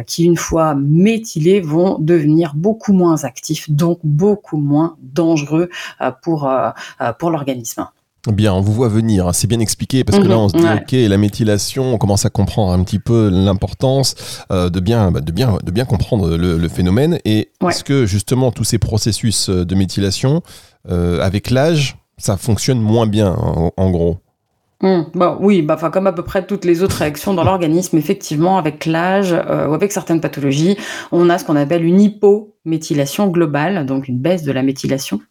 qui, 0.07 0.25
une 0.25 0.37
fois 0.37 0.75
méthylés, 0.75 1.61
vont 1.61 1.97
devenir 1.99 2.53
beaucoup 2.55 2.93
moins 2.93 3.23
actifs, 3.23 3.69
donc 3.69 3.99
beaucoup 4.03 4.57
moins 4.57 4.70
moins 4.71 4.95
dangereux 5.01 5.69
euh, 6.01 6.11
pour, 6.23 6.47
euh, 6.47 6.69
euh, 7.01 7.13
pour 7.13 7.29
l'organisme. 7.29 7.85
Bien, 8.27 8.53
on 8.53 8.61
vous 8.61 8.73
voit 8.73 8.87
venir, 8.87 9.27
hein. 9.27 9.33
c'est 9.33 9.47
bien 9.47 9.59
expliqué 9.59 10.03
parce 10.03 10.19
que 10.19 10.27
là 10.27 10.37
on 10.37 10.47
se 10.47 10.55
dit 10.55 10.63
mhm, 10.63 10.81
ok 10.83 10.91
la 11.09 11.17
méthylation, 11.17 11.95
on 11.95 11.97
commence 11.97 12.23
à 12.23 12.29
comprendre 12.29 12.71
un 12.71 12.83
petit 12.83 12.99
peu 12.99 13.29
l'importance 13.29 14.13
de 14.51 14.79
bien 14.79 15.09
bah, 15.09 15.21
de 15.21 15.31
bien 15.31 15.57
de 15.63 15.71
bien 15.71 15.85
comprendre 15.85 16.37
le, 16.37 16.69
phénomène 16.69 17.17
et 17.25 17.49
est-ce 17.67 17.83
que 17.83 18.05
justement 18.05 18.51
tous 18.51 18.63
ces 18.63 18.77
processus 18.77 19.49
de 19.49 19.73
méthylation 19.73 20.43
avec 20.87 21.49
l'âge 21.49 21.97
ça 22.19 22.37
fonctionne 22.37 22.79
moins 22.79 23.07
bien 23.07 23.35
en, 23.75 23.89
gros? 23.89 24.19
Mmh. 24.81 25.01
Bah, 25.13 25.37
oui, 25.39 25.61
bah, 25.61 25.77
comme 25.93 26.07
à 26.07 26.11
peu 26.11 26.23
près 26.23 26.45
toutes 26.45 26.65
les 26.65 26.81
autres 26.81 26.95
réactions 26.95 27.35
dans 27.35 27.43
l'organisme, 27.43 27.97
effectivement, 27.97 28.57
avec 28.57 28.87
l'âge 28.87 29.31
ou 29.31 29.73
avec 29.73 29.91
certaines 29.91 30.21
pathologies, 30.21 30.75
on 31.11 31.29
a 31.29 31.37
ce 31.37 31.45
qu'on 31.45 31.55
appelle 31.55 31.85
une 31.85 32.01
hypométhylation 32.01 33.27
globale, 33.27 33.85
donc 33.85 34.07
une 34.07 34.17
baisse 34.17 34.41
de 34.43 34.51
la 34.51 34.63
méthylation, 34.63 35.21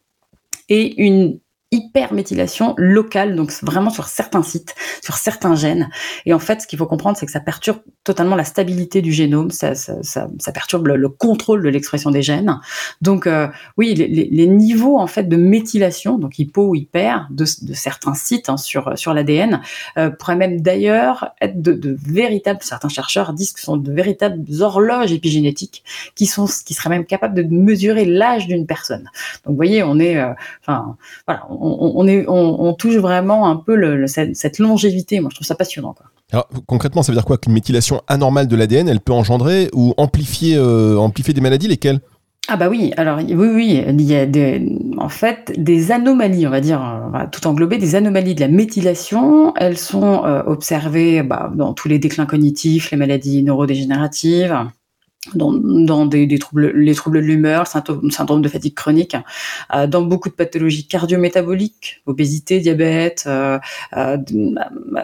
et 0.69 1.03
une 1.03 1.40
hyperméthylation 1.71 2.73
locale, 2.77 3.35
donc 3.35 3.51
vraiment 3.61 3.89
sur 3.89 4.07
certains 4.07 4.43
sites, 4.43 4.75
sur 5.01 5.15
certains 5.15 5.55
gènes. 5.55 5.89
Et 6.25 6.33
en 6.33 6.39
fait, 6.39 6.61
ce 6.61 6.67
qu'il 6.67 6.77
faut 6.77 6.85
comprendre, 6.85 7.17
c'est 7.17 7.25
que 7.25 7.31
ça 7.31 7.39
perturbe 7.39 7.79
totalement 8.03 8.35
la 8.35 8.43
stabilité 8.43 9.01
du 9.01 9.13
génome, 9.13 9.51
ça, 9.51 9.73
ça, 9.75 10.03
ça, 10.03 10.27
ça 10.39 10.51
perturbe 10.51 10.87
le, 10.87 11.09
contrôle 11.09 11.63
de 11.63 11.69
l'expression 11.69 12.11
des 12.11 12.21
gènes. 12.21 12.59
Donc 13.01 13.25
euh, 13.25 13.47
oui, 13.77 13.93
les, 13.93 14.07
les, 14.07 14.47
niveaux 14.47 14.97
en 14.97 15.07
fait 15.07 15.23
de 15.23 15.37
méthylation, 15.37 16.17
donc 16.17 16.39
hypo 16.39 16.69
ou 16.69 16.75
hyper, 16.75 17.27
de, 17.29 17.45
de 17.61 17.73
certains 17.73 18.13
sites 18.15 18.49
hein, 18.49 18.57
sur 18.57 18.97
sur 18.97 19.13
l'ADN, 19.13 19.61
euh, 19.97 20.09
pourraient 20.09 20.35
même 20.35 20.61
d'ailleurs 20.61 21.33
être 21.41 21.61
de, 21.61 21.73
de, 21.73 21.95
véritables. 22.05 22.59
Certains 22.63 22.89
chercheurs 22.89 23.33
disent 23.33 23.53
que 23.53 23.59
ce 23.59 23.65
sont 23.67 23.77
de 23.77 23.91
véritables 23.91 24.43
horloges 24.61 25.11
épigénétiques 25.11 25.83
qui 26.15 26.25
sont 26.25 26.47
qui 26.65 26.73
seraient 26.73 26.89
même 26.89 27.05
capables 27.05 27.35
de 27.35 27.43
mesurer 27.43 28.05
l'âge 28.05 28.47
d'une 28.47 28.65
personne. 28.65 29.09
Donc 29.45 29.51
vous 29.51 29.55
voyez, 29.55 29.83
on 29.83 29.99
est, 29.99 30.17
euh, 30.17 30.33
enfin 30.61 30.97
voilà 31.27 31.45
est, 32.07 32.25
on, 32.27 32.73
touche 32.73 32.95
vraiment 32.95 33.47
un 33.47 33.55
peu 33.55 33.75
le, 33.75 34.07
cette, 34.07 34.59
longévité. 34.59 35.19
Moi, 35.19 35.29
je 35.31 35.35
trouve 35.35 35.47
ça 35.47 35.55
passionnant. 35.55 35.95
Alors, 36.31 36.47
concrètement, 36.65 37.03
ça 37.03 37.11
veut 37.11 37.17
dire 37.17 37.25
quoi? 37.25 37.37
Qu'une 37.37 37.53
méthylation 37.53 38.01
anormale 38.07 38.47
de 38.47 38.55
l'ADN, 38.55 38.87
elle 38.87 39.01
peut 39.01 39.13
engendrer 39.13 39.69
ou 39.73 39.93
amplifier, 39.97 40.55
euh, 40.55 40.97
amplifier 40.97 41.33
des 41.33 41.41
maladies 41.41 41.67
Lesquelles? 41.67 41.99
Ah 42.47 42.57
bah 42.57 42.69
oui, 42.69 42.91
alors 42.97 43.19
oui, 43.19 43.33
oui, 43.35 43.83
il 43.87 44.01
y 44.01 44.15
a 44.15 44.25
des, 44.25 44.75
en 44.97 45.09
fait 45.09 45.53
des 45.57 45.91
anomalies, 45.91 46.47
on 46.47 46.49
va 46.49 46.59
dire, 46.59 46.81
on 46.81 47.09
va 47.11 47.27
tout 47.27 47.45
englober, 47.47 47.77
des 47.77 47.95
anomalies 47.95 48.35
de 48.35 48.41
la 48.41 48.47
méthylation. 48.47 49.53
Elles 49.55 49.77
sont 49.77 50.25
euh, 50.25 50.41
observées 50.47 51.21
bah, 51.21 51.51
dans 51.55 51.73
tous 51.73 51.87
les 51.87 51.99
déclins 51.99 52.25
cognitifs, 52.25 52.91
les 52.91 52.97
maladies 52.97 53.43
neurodégénératives, 53.43 54.57
dans, 55.35 56.07
des, 56.07 56.25
des, 56.25 56.39
troubles, 56.39 56.71
les 56.75 56.95
troubles 56.95 57.21
de 57.21 57.25
l'humeur, 57.25 57.67
syndrome, 57.67 58.09
syndrome 58.09 58.41
de 58.41 58.49
fatigue 58.49 58.73
chronique, 58.73 59.15
euh, 59.73 59.85
dans 59.85 60.01
beaucoup 60.01 60.29
de 60.29 60.33
pathologies 60.33 60.87
cardiométaboliques, 60.87 62.01
obésité, 62.07 62.59
diabète, 62.59 63.25
euh, 63.27 63.59
euh, 63.95 64.17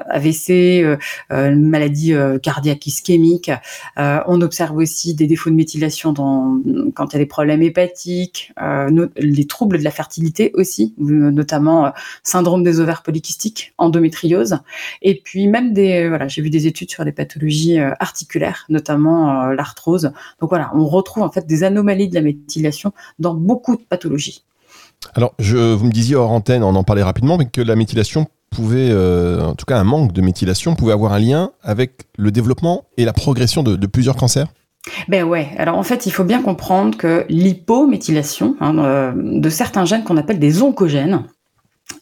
AVC, 0.09 0.97
maladie 1.29 2.15
cardiaque 2.41 2.87
ischémique. 2.87 3.51
on 3.95 4.41
observe 4.41 4.75
aussi 4.77 5.13
des 5.13 5.27
défauts 5.27 5.51
de 5.51 5.55
méthylation 5.55 6.13
dans, 6.13 6.59
quand 6.95 7.13
il 7.13 7.13
y 7.13 7.15
a 7.17 7.19
des 7.19 7.27
problèmes 7.27 7.61
hépatiques, 7.61 8.53
les 9.17 9.45
troubles 9.45 9.77
de 9.77 9.83
la 9.83 9.91
fertilité 9.91 10.51
aussi, 10.55 10.95
notamment 10.97 11.93
syndrome 12.23 12.63
des 12.63 12.79
ovaires 12.79 13.03
polykystiques, 13.03 13.73
endométriose, 13.77 14.59
et 15.03 15.21
puis 15.23 15.47
même 15.47 15.73
des, 15.73 16.17
j'ai 16.27 16.41
vu 16.41 16.49
des 16.49 16.65
études 16.65 16.89
sur 16.89 17.03
les 17.03 17.11
pathologies 17.11 17.77
articulaires, 17.79 18.65
notamment 18.69 19.47
l'arthrose 19.47 20.06
donc 20.39 20.49
voilà, 20.49 20.71
on 20.75 20.85
retrouve 20.85 21.23
en 21.23 21.31
fait 21.31 21.45
des 21.45 21.63
anomalies 21.63 22.09
de 22.09 22.15
la 22.15 22.21
méthylation 22.21 22.93
dans 23.19 23.33
beaucoup 23.33 23.75
de 23.75 23.81
pathologies. 23.81 24.43
Alors, 25.13 25.33
je, 25.39 25.73
vous 25.73 25.85
me 25.85 25.91
disiez 25.91 26.15
hors 26.15 26.31
antenne, 26.31 26.63
on 26.63 26.75
en 26.75 26.83
parlait 26.83 27.03
rapidement, 27.03 27.37
mais 27.37 27.45
que 27.45 27.61
la 27.61 27.75
méthylation 27.75 28.27
pouvait, 28.49 28.89
euh, 28.91 29.45
en 29.45 29.55
tout 29.55 29.65
cas 29.65 29.77
un 29.77 29.83
manque 29.83 30.11
de 30.11 30.21
méthylation, 30.21 30.75
pouvait 30.75 30.93
avoir 30.93 31.13
un 31.13 31.19
lien 31.19 31.51
avec 31.63 32.07
le 32.17 32.31
développement 32.31 32.85
et 32.97 33.05
la 33.05 33.13
progression 33.13 33.63
de, 33.63 33.75
de 33.75 33.87
plusieurs 33.87 34.15
cancers? 34.15 34.47
Ben 35.07 35.23
ouais. 35.23 35.49
Alors 35.57 35.77
en 35.77 35.83
fait, 35.83 36.05
il 36.05 36.11
faut 36.11 36.23
bien 36.23 36.41
comprendre 36.41 36.97
que 36.97 37.25
l'hypométhylation 37.29 38.55
hein, 38.59 38.77
euh, 38.79 39.11
de 39.15 39.49
certains 39.49 39.85
gènes 39.85 40.03
qu'on 40.03 40.17
appelle 40.17 40.39
des 40.39 40.61
oncogènes, 40.61 41.23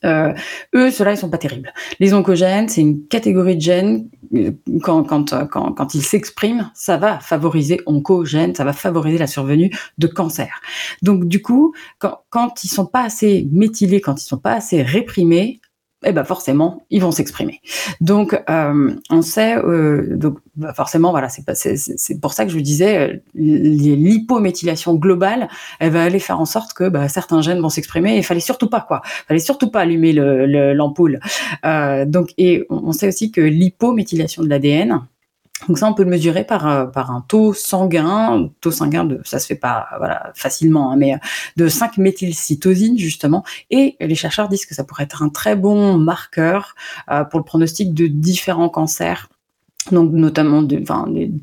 euh, 0.04 0.34
eux, 0.74 0.92
ceux-là, 0.92 1.12
ils 1.13 1.18
sont 1.18 1.30
pas 1.30 1.38
terribles. 1.38 1.74
Les 2.00 2.13
oncogènes, 2.13 2.70
c'est 2.70 2.82
une 2.82 3.06
catégorie 3.08 3.56
de 3.56 3.62
gènes 3.62 4.10
euh, 4.34 4.51
quand, 4.84 5.04
quand, 5.04 5.48
quand, 5.48 5.72
quand 5.74 5.96
ils 5.96 6.01
s'expriment, 6.01 6.72
ça 6.74 6.98
va 6.98 7.20
favoriser 7.20 7.80
oncogènes, 7.86 8.56
ça 8.56 8.63
va 8.63 8.74
favoriser 8.74 9.18
la 9.18 9.27
survenue 9.27 9.72
de 9.98 10.08
cancer. 10.08 10.62
Donc 11.01 11.25
du 11.25 11.42
coup, 11.42 11.74
quand, 12.00 12.20
quand 12.30 12.63
ils 12.63 12.70
sont 12.70 12.86
pas 12.86 13.04
assez 13.04 13.48
méthylés, 13.51 14.01
quand 14.01 14.22
ils 14.22 14.25
sont 14.25 14.38
pas 14.38 14.54
assez 14.54 14.82
réprimés, 14.82 15.60
eh 16.04 16.12
ben 16.12 16.24
forcément, 16.24 16.86
ils 16.90 17.02
vont 17.02 17.12
s'exprimer. 17.12 17.62
Donc, 18.02 18.40
euh, 18.50 18.96
on 19.10 19.22
sait, 19.22 19.58
euh, 19.58 20.16
donc 20.16 20.38
bah, 20.56 20.74
forcément, 20.74 21.12
voilà, 21.12 21.30
c'est 21.30 22.22
pour 22.22 22.34
ça 22.34 22.44
que 22.44 22.52
je 22.52 22.56
vous 22.56 22.62
disais, 22.62 23.10
euh, 23.10 23.18
l'hypométhylation 23.34 24.96
globale, 24.96 25.48
elle 25.80 25.92
va 25.92 26.04
aller 26.04 26.20
faire 26.20 26.40
en 26.40 26.46
sorte 26.46 26.74
que 26.74 26.90
bah, 26.90 27.08
certains 27.08 27.42
gènes 27.42 27.60
vont 27.60 27.70
s'exprimer. 27.70 28.18
Il 28.18 28.24
fallait 28.24 28.40
surtout 28.40 28.70
pas 28.70 28.82
quoi, 28.82 29.02
fallait 29.28 29.40
surtout 29.40 29.72
pas 29.72 29.82
allumer 29.82 30.14
l'ampoule. 30.14 31.20
Le, 31.64 31.70
euh, 31.70 32.06
donc, 32.06 32.34
et 32.38 32.66
on 32.70 32.92
sait 32.92 33.08
aussi 33.08 33.32
que 33.32 33.42
l'hypométhylation 33.42 34.44
de 34.44 34.50
l'ADN, 34.50 35.02
donc 35.67 35.77
ça, 35.77 35.88
on 35.88 35.93
peut 35.93 36.03
le 36.03 36.10
mesurer 36.10 36.43
par, 36.43 36.67
euh, 36.67 36.86
par 36.86 37.12
un 37.12 37.22
taux 37.22 37.53
sanguin, 37.53 38.50
taux 38.62 38.72
sanguin 38.72 39.03
de, 39.03 39.22
ça 39.24 39.39
se 39.39 39.48
fait 39.48 39.55
pas 39.55 39.88
voilà 39.98 40.31
facilement, 40.36 40.91
hein, 40.91 40.95
mais 40.98 41.13
euh, 41.13 41.17
de 41.57 41.67
5-méthylcytosine 41.67 42.98
justement. 42.98 43.43
Et 43.69 43.95
les 44.00 44.15
chercheurs 44.15 44.50
disent 44.50 44.65
que 44.65 44.75
ça 44.75 44.84
pourrait 44.84 45.03
être 45.03 45.24
un 45.24 45.29
très 45.29 45.55
bon 45.55 45.98
marqueur 45.98 46.75
euh, 47.10 47.24
pour 47.24 47.39
le 47.39 47.45
pronostic 47.45 47.93
de 47.93 48.07
différents 48.07 48.69
cancers 48.69 49.29
donc 49.92 50.12
notamment 50.12 50.62
des 50.62 50.84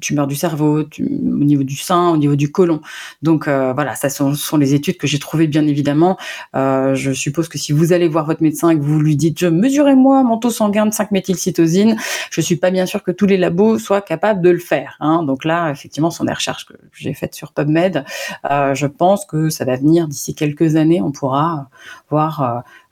tumeurs 0.01 0.27
du 0.27 0.35
cerveau, 0.35 0.83
au 0.83 1.45
niveau 1.45 1.63
du 1.63 1.77
sein, 1.77 2.11
au 2.11 2.17
niveau 2.17 2.37
du 2.37 2.51
côlon. 2.51 2.81
Donc 3.23 3.47
euh, 3.47 3.73
voilà, 3.73 3.95
ça 3.95 4.09
sont, 4.09 4.35
sont, 4.35 4.57
les 4.57 4.75
études 4.75 4.99
que 4.99 5.07
j'ai 5.07 5.19
trouvées 5.19 5.47
bien 5.47 5.67
évidemment. 5.67 6.17
Euh, 6.57 6.95
je 6.95 7.13
suppose 7.13 7.49
que 7.49 7.59
si 7.59 7.73
vous 7.73 7.93
allez 7.93 8.09
voir 8.09 8.27
votre 8.27 8.43
médecin 8.43 8.71
et 8.71 8.77
que 8.77 8.83
vous 8.83 9.01
lui 9.01 9.17
dites, 9.17 9.43
mesurez-moi 9.43 10.23
mon 10.25 10.39
taux 10.39 10.51
sanguin 10.51 10.87
de 10.87 10.93
5-méthylcytosine, 10.93 11.97
je 12.31 12.41
suis 12.41 12.57
pas 12.57 12.71
bien 12.71 12.87
sûr 12.87 13.03
que 13.03 13.11
tous 13.11 13.27
les 13.27 13.37
labos 13.37 13.79
soient 13.79 14.01
capables 14.01 14.43
de 14.43 14.51
le 14.51 14.59
faire. 14.59 14.97
Hein. 15.01 15.23
Donc 15.23 15.45
là, 15.45 15.71
effectivement, 15.71 16.11
ce 16.11 16.19
sont 16.19 16.25
des 16.25 16.33
recherches 16.33 16.67
que 16.67 16.75
j'ai 16.93 17.15
faites 17.15 17.35
sur 17.35 17.53
PubMed. 17.53 18.05
Euh, 18.51 18.75
je 18.75 18.87
pense 18.87 19.25
que 19.25 19.49
ça 19.51 19.65
va 19.65 19.77
venir 19.77 20.09
d'ici 20.09 20.35
quelques 20.35 20.77
années. 20.77 21.01
On 21.01 21.13
pourra 21.13 21.69
voir 22.11 22.65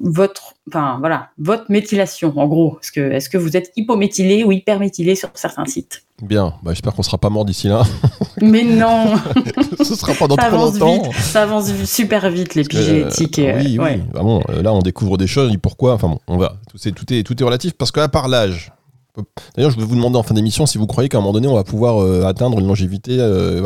votre, 0.00 0.54
enfin 0.68 0.96
voilà, 1.00 1.30
votre 1.38 1.64
méthylation 1.70 2.32
en 2.36 2.46
gros. 2.46 2.78
Est-ce 2.82 2.92
que, 2.92 3.00
est-ce 3.00 3.28
que 3.28 3.38
vous 3.38 3.56
êtes 3.56 3.72
hypométhylé 3.76 4.44
ou 4.44 4.52
hyperméthylé 4.52 5.14
sur 5.14 5.30
certains 5.34 5.64
sites? 5.64 6.04
Bien, 6.22 6.54
bah, 6.62 6.72
j'espère 6.72 6.94
qu'on 6.94 7.02
sera 7.02 7.18
pas 7.18 7.30
mort 7.30 7.44
d'ici 7.44 7.68
là. 7.68 7.82
Mais 8.40 8.62
non 8.62 9.14
Ce 9.78 9.94
sera 9.94 10.14
pas 10.14 10.28
dans 10.28 10.36
ça 10.36 10.48
trop 10.48 10.56
longtemps. 10.56 11.10
ça 11.12 11.42
avance 11.42 11.72
super 11.84 12.30
vite 12.30 12.54
l'épigénétique. 12.54 13.38
Euh, 13.38 13.60
oui, 13.60 13.78
oui. 13.80 14.02
Bah 14.12 14.22
bon, 14.22 14.42
là 14.48 14.72
on 14.72 14.80
découvre 14.80 15.16
des 15.16 15.26
choses. 15.26 15.56
Pourquoi? 15.60 15.94
Enfin 15.94 16.08
bon, 16.08 16.18
on 16.28 16.36
va. 16.36 16.56
Tout 16.70 16.88
est, 16.88 16.92
tout 16.92 17.12
est, 17.12 17.22
tout 17.22 17.40
est 17.40 17.44
relatif 17.44 17.72
parce 17.72 17.90
qu'à 17.90 18.08
part 18.08 18.28
l'âge, 18.28 18.72
D'ailleurs, 19.54 19.70
je 19.70 19.78
vais 19.78 19.84
vous 19.84 19.94
demander 19.94 20.16
en 20.16 20.24
fin 20.24 20.34
d'émission 20.34 20.66
si 20.66 20.76
vous 20.76 20.86
croyez 20.86 21.08
qu'à 21.08 21.18
un 21.18 21.20
moment 21.20 21.32
donné, 21.32 21.46
on 21.46 21.54
va 21.54 21.62
pouvoir 21.62 22.02
euh, 22.02 22.24
atteindre 22.24 22.58
une 22.58 22.66
longévité, 22.66 23.16
euh, 23.20 23.62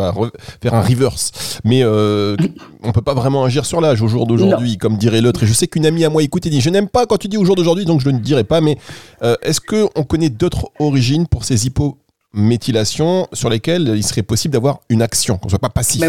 faire 0.61 0.75
un 0.75 0.83
reverse. 0.83 1.61
Mais 1.65 1.83
euh, 1.83 2.37
on 2.83 2.93
peut 2.93 3.03
pas 3.03 3.15
vraiment 3.15 3.45
agir 3.45 3.65
sur 3.65 3.81
l'âge 3.81 4.03
au 4.03 4.09
jour 4.09 4.27
d'aujourd'hui, 4.27 4.77
comme 4.77 4.99
dirait 4.99 5.23
l'autre. 5.23 5.45
Et 5.45 5.47
je 5.47 5.55
sais 5.55 5.67
qu'une 5.67 5.87
amie 5.87 6.05
à 6.05 6.11
moi 6.11 6.23
écoute 6.23 6.45
et 6.45 6.51
dit 6.51 6.61
Je 6.61 6.69
n'aime 6.69 6.89
pas 6.89 7.07
quand 7.07 7.17
tu 7.17 7.29
dis 7.29 7.39
au 7.39 7.45
jour 7.47 7.57
d'aujourd'hui, 7.57 7.87
donc 7.87 8.01
je 8.01 8.11
ne 8.11 8.19
dirai 8.19 8.45
pas. 8.45 8.61
Mais 8.61 8.77
euh, 9.23 9.37
est-ce 9.43 9.61
qu'on 9.61 10.05
connaît 10.05 10.31
d'autres 10.31 10.71
origines 10.79 11.27
pour 11.27 11.45
ces 11.45 11.67
hypométhylations 11.67 13.27
sur 13.33 13.49
lesquelles 13.49 13.95
il 13.97 14.03
serait 14.03 14.23
possible 14.23 14.53
d'avoir 14.53 14.81
une 14.91 15.01
action, 15.01 15.39
qu'on 15.39 15.49
soit 15.49 15.59
pas 15.59 15.71
passif? 15.71 16.01
Bah, 16.03 16.09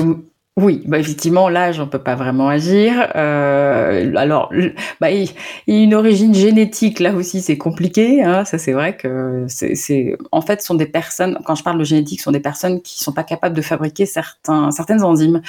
oui, 0.57 0.83
bah 0.85 0.99
effectivement, 0.99 1.47
l'âge, 1.47 1.79
on 1.79 1.87
peut 1.87 2.03
pas 2.03 2.15
vraiment 2.15 2.49
agir. 2.49 3.09
Euh, 3.15 4.13
alors, 4.15 4.51
bah, 4.99 5.09
il, 5.09 5.29
y 5.67 5.79
a 5.79 5.83
une 5.83 5.93
origine 5.93 6.33
génétique, 6.33 6.99
là 6.99 7.13
aussi, 7.13 7.41
c'est 7.41 7.57
compliqué. 7.57 8.21
Hein, 8.23 8.43
ça, 8.43 8.57
c'est 8.57 8.73
vrai 8.73 8.97
que 8.97 9.45
c'est, 9.47 10.17
en 10.33 10.41
fait, 10.41 10.61
sont 10.61 10.75
des 10.75 10.85
personnes. 10.85 11.39
Quand 11.45 11.55
je 11.55 11.63
parle 11.63 11.77
de 11.79 11.85
génétique, 11.85 12.19
sont 12.19 12.31
des 12.31 12.41
personnes 12.41 12.81
qui 12.81 13.01
sont 13.01 13.13
pas 13.13 13.23
capables 13.23 13.55
de 13.55 13.61
fabriquer 13.61 14.05
certains, 14.05 14.71
certaines 14.71 15.01
enzymes 15.01 15.41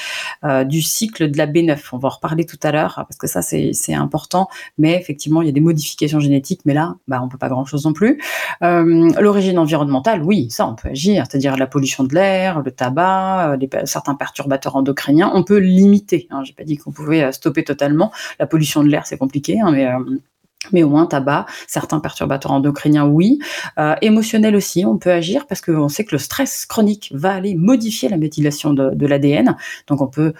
euh, 0.45 0.63
du 0.63 0.81
cycle 0.81 1.29
de 1.29 1.39
la 1.39 1.49
B9. 1.49 1.77
On 1.91 1.99
va 1.99 2.07
en 2.07 2.13
reparler 2.13 2.47
tout 2.47 2.61
à 2.63 2.71
l'heure 2.71 2.95
parce 2.95 3.17
que 3.17 3.27
ça, 3.27 3.43
c'est, 3.43 3.73
important. 3.93 4.49
Mais 4.79 4.95
effectivement, 4.97 5.43
il 5.43 5.47
y 5.47 5.49
a 5.49 5.53
des 5.53 5.61
modifications 5.61 6.21
génétiques, 6.21 6.61
mais 6.67 6.75
là, 6.75 6.95
bah, 7.09 7.21
on 7.21 7.29
peut 7.29 7.39
pas 7.39 7.49
grand 7.49 7.65
chose 7.65 7.85
non 7.85 7.93
plus. 7.93 8.23
Euh, 8.63 9.11
l'origine 9.19 9.59
environnementale, 9.59 10.23
oui, 10.23 10.49
ça, 10.51 10.69
on 10.69 10.77
peut 10.77 10.91
agir, 10.91 11.25
c'est-à-dire 11.29 11.57
la 11.57 11.67
pollution 11.67 12.05
de 12.05 12.15
l'air, 12.15 12.63
le 12.63 12.71
tabac, 12.71 13.57
certains 13.87 14.15
perturbateurs 14.15 14.77
endocriniens 14.77 14.90
on 15.33 15.43
peut 15.43 15.59
limiter. 15.59 16.27
Hein. 16.31 16.43
J'ai 16.45 16.53
pas 16.53 16.65
dit 16.65 16.77
qu'on 16.77 16.93
pouvait 16.93 17.23
euh, 17.23 17.33
stopper 17.33 17.65
totalement. 17.65 18.13
La 18.39 18.47
pollution 18.47 18.83
de 18.83 18.89
l'air, 18.89 19.07
c'est 19.07 19.19
compliqué, 19.19 19.61
hein, 19.61 19.71
mais 19.73 19.87
euh, 19.87 19.99
mais 20.73 20.83
au 20.83 20.91
moins 20.91 21.07
tabac, 21.07 21.47
certains 21.67 22.01
perturbateurs 22.01 22.53
endocriniens, 22.53 23.07
oui. 23.07 23.39
Euh, 23.79 23.95
émotionnel 24.03 24.55
aussi, 24.55 24.85
on 24.85 24.99
peut 24.99 25.11
agir 25.11 25.47
parce 25.47 25.63
qu'on 25.63 25.89
sait 25.89 26.05
que 26.05 26.15
le 26.15 26.19
stress 26.19 26.67
chronique 26.67 27.11
va 27.15 27.33
aller 27.33 27.55
modifier 27.55 28.11
la 28.11 28.19
méthylation 28.19 28.75
de, 28.75 29.07
l'ADN. 29.07 29.57
Donc 29.87 30.03
on 30.03 30.07
peut 30.07 30.35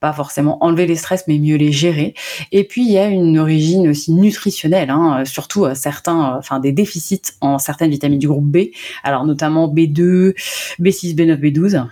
pas 0.00 0.12
forcément 0.12 0.64
enlever 0.64 0.86
les 0.86 0.96
stress, 0.96 1.24
mais 1.28 1.38
mieux 1.38 1.56
les 1.56 1.72
gérer. 1.72 2.14
Et 2.52 2.64
puis 2.64 2.82
il 2.82 2.92
y 2.92 2.98
a 2.98 3.08
une 3.08 3.38
origine 3.38 3.88
aussi 3.88 4.12
nutritionnelle, 4.12 4.90
hein, 4.90 5.24
surtout 5.24 5.66
enfin 5.66 6.60
des 6.60 6.72
déficits 6.72 7.34
en 7.40 7.58
certaines 7.58 7.90
vitamines 7.90 8.18
du 8.18 8.28
groupe 8.28 8.46
B, 8.50 8.68
alors 9.02 9.26
notamment 9.26 9.68
B2, 9.68 10.34
B6, 10.80 11.14
B9, 11.14 11.40
B12 11.40 11.86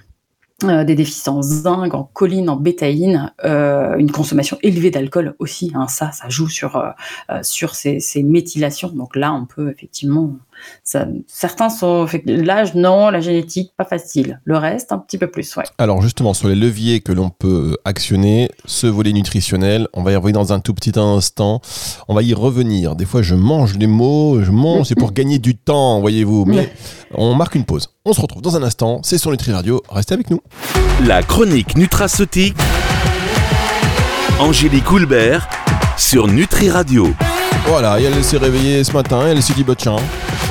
euh, 0.65 0.83
des 0.83 0.97
déficits 0.97 1.29
en 1.29 1.41
zinc, 1.41 1.95
en 1.95 2.03
choline, 2.03 2.51
en 2.51 2.57
bétaïne, 2.57 3.33
euh, 3.45 3.97
une 3.97 4.11
consommation 4.11 4.59
élevée 4.61 4.91
d'alcool 4.91 5.37
aussi. 5.39 5.71
Hein, 5.77 5.87
ça, 5.87 6.11
ça 6.11 6.29
joue 6.29 6.49
sur 6.49 6.75
euh, 6.75 6.91
euh 7.31 7.45
sur 7.45 7.77
ces, 7.77 8.01
ces, 8.01 8.25
méthylations. 8.25 8.89
Donc 8.89 9.15
là, 9.15 9.33
on 9.33 9.47
peut 9.47 9.71
effectivement. 9.71 10.37
Ça, 10.85 11.07
certains 11.27 11.71
sont 11.71 12.07
l'âge 12.27 12.75
non, 12.75 13.11
la 13.11 13.21
génétique 13.21 13.73
pas 13.77 13.85
facile. 13.85 14.41
Le 14.45 14.57
reste 14.57 14.93
un 14.93 14.99
petit 14.99 15.19
peu 15.19 15.27
plus, 15.27 15.57
ouais. 15.57 15.65
Alors 15.79 16.03
justement 16.03 16.35
sur 16.35 16.49
les 16.49 16.55
leviers 16.55 17.01
que 17.01 17.13
l'on 17.13 17.31
peut 17.31 17.77
actionner, 17.85 18.51
ce 18.65 18.87
volet 18.87 19.13
nutritionnel, 19.13 19.89
on 19.93 20.03
va 20.03 20.13
y 20.13 20.17
revenir 20.17 20.41
dans 20.41 20.53
un 20.53 20.61
tout 20.61 20.75
petit 20.75 20.99
instant. 20.99 21.61
On 22.09 22.15
va 22.15 22.23
y 22.23 22.35
revenir. 22.35 22.97
Des 22.97 23.05
fois, 23.05 23.23
je 23.23 23.35
mange 23.35 23.77
les 23.77 23.87
mots, 23.87 24.43
je 24.43 24.51
mange, 24.51 24.87
c'est 24.87 24.95
pour 24.95 25.13
gagner 25.19 25.39
du 25.39 25.57
temps, 25.57 26.01
voyez-vous. 26.01 26.45
Mais 26.47 26.73
on 27.15 27.35
marque 27.35 27.55
une 27.55 27.65
pause. 27.65 27.89
On 28.05 28.13
se 28.13 28.21
retrouve 28.21 28.43
dans 28.43 28.57
un 28.57 28.63
instant. 28.63 29.01
C'est 29.03 29.19
sur 29.19 29.31
Nutri 29.31 29.53
Radio. 29.53 29.83
Restez 29.89 30.15
avec 30.15 30.31
nous. 30.31 30.41
La 31.05 31.23
chronique 31.23 31.77
nutraceutique. 31.77 32.57
Angélique 34.39 34.91
Houlbert 34.91 35.49
sur 35.97 36.29
Nutri 36.29 36.71
Radio. 36.71 37.09
Voilà, 37.69 38.01
elle 38.01 38.25
s'est 38.25 38.39
réveillée 38.39 38.83
ce 38.83 38.93
matin, 38.93 39.27
elle 39.29 39.43
s'est 39.43 39.53
dit 39.53 39.63
bah 39.63 39.75
tiens, 39.77 39.97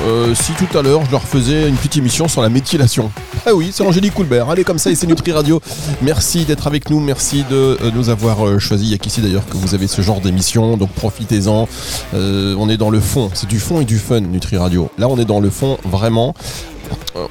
euh, 0.06 0.36
si 0.36 0.52
tout 0.52 0.78
à 0.78 0.82
l'heure 0.82 1.04
je 1.04 1.10
leur 1.10 1.24
faisais 1.24 1.68
une 1.68 1.74
petite 1.74 1.96
émission 1.96 2.28
sur 2.28 2.42
la 2.42 2.48
méthylation. 2.48 3.10
Ah 3.44 3.54
oui, 3.54 3.70
c'est 3.72 3.82
Angélique 3.82 4.14
Coulbert, 4.14 4.48
allez 4.48 4.62
comme 4.62 4.78
ça 4.78 4.88
et 4.90 4.94
c'est 4.94 5.08
Nutri 5.08 5.32
Radio. 5.32 5.60
Merci 6.00 6.44
d'être 6.44 6.68
avec 6.68 6.90
nous, 6.90 7.00
merci 7.00 7.44
de 7.50 7.76
euh, 7.82 7.90
nous 7.92 8.08
avoir 8.08 8.46
euh, 8.46 8.60
choisi. 8.60 8.84
Il 8.84 8.90
y 8.92 8.94
a 8.94 8.98
qu'ici 8.98 9.20
d'ailleurs 9.20 9.46
que 9.46 9.56
vous 9.56 9.74
avez 9.74 9.88
ce 9.88 10.00
genre 10.00 10.20
d'émission, 10.20 10.76
donc 10.76 10.90
profitez-en. 10.92 11.68
on 12.12 12.68
est 12.68 12.76
dans 12.76 12.90
le 12.90 13.00
fond, 13.00 13.30
c'est 13.34 13.48
du 13.48 13.58
fond 13.58 13.80
et 13.80 13.84
du 13.84 13.98
fun 13.98 14.20
Nutri 14.20 14.56
Radio. 14.56 14.88
Là 14.96 15.08
on 15.08 15.18
est 15.18 15.24
dans 15.24 15.40
le 15.40 15.50
fond 15.50 15.76
vraiment 15.84 16.34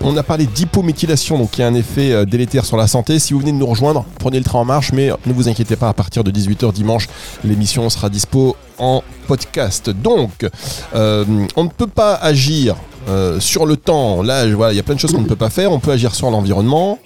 on 0.01 0.15
a 0.17 0.23
parlé 0.23 0.45
d'hypométhylation, 0.45 1.37
donc 1.37 1.51
qui 1.51 1.63
a 1.63 1.67
un 1.67 1.73
effet 1.73 2.11
euh, 2.11 2.25
délétère 2.25 2.65
sur 2.65 2.77
la 2.77 2.87
santé. 2.87 3.19
Si 3.19 3.33
vous 3.33 3.39
venez 3.39 3.51
de 3.51 3.57
nous 3.57 3.65
rejoindre, 3.65 4.05
prenez 4.19 4.37
le 4.37 4.43
train 4.43 4.59
en 4.59 4.65
marche, 4.65 4.91
mais 4.93 5.09
ne 5.25 5.33
vous 5.33 5.47
inquiétez 5.47 5.75
pas, 5.75 5.89
à 5.89 5.93
partir 5.93 6.23
de 6.23 6.31
18h 6.31 6.73
dimanche, 6.73 7.07
l'émission 7.43 7.89
sera 7.89 8.09
dispo 8.09 8.55
en 8.77 9.03
podcast. 9.27 9.89
Donc, 9.89 10.47
euh, 10.95 11.25
on 11.55 11.63
ne 11.63 11.69
peut 11.69 11.87
pas 11.87 12.15
agir 12.15 12.75
euh, 13.09 13.39
sur 13.39 13.65
le 13.65 13.77
temps, 13.77 14.21
là, 14.21 14.45
voilà, 14.53 14.73
il 14.73 14.75
y 14.75 14.79
a 14.79 14.83
plein 14.83 14.95
de 14.95 14.99
choses 14.99 15.13
qu'on 15.13 15.21
ne 15.21 15.27
peut 15.27 15.35
pas 15.35 15.49
faire. 15.49 15.71
On 15.71 15.79
peut 15.79 15.91
agir 15.91 16.13
sur 16.13 16.29
l'environnement, 16.29 16.99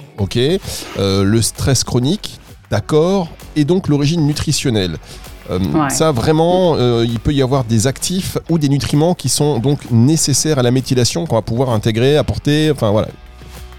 le 0.98 1.42
stress 1.42 1.84
chronique, 1.84 2.40
d'accord. 2.70 3.30
Et 3.56 3.66
donc 3.66 3.88
l'origine 3.88 4.26
nutritionnelle. 4.26 4.98
Euh, 5.50 5.60
Ouais. 5.60 5.90
Ça, 5.90 6.12
vraiment, 6.12 6.76
euh, 6.78 7.06
il 7.08 7.20
peut 7.20 7.34
y 7.34 7.42
avoir 7.42 7.64
des 7.64 7.88
actifs 7.88 8.38
ou 8.50 8.58
des 8.58 8.70
nutriments 8.70 9.14
qui 9.16 9.30
sont 9.30 9.60
donc 9.60 9.80
nécessaires 9.92 10.60
à 10.60 10.64
la 10.64 10.72
méthylation 10.72 11.26
qu'on 11.26 11.36
va 11.36 11.42
pouvoir 11.42 11.70
intégrer, 11.72 12.18
apporter. 12.18 12.70
Enfin 12.72 12.92
voilà. 12.92 13.08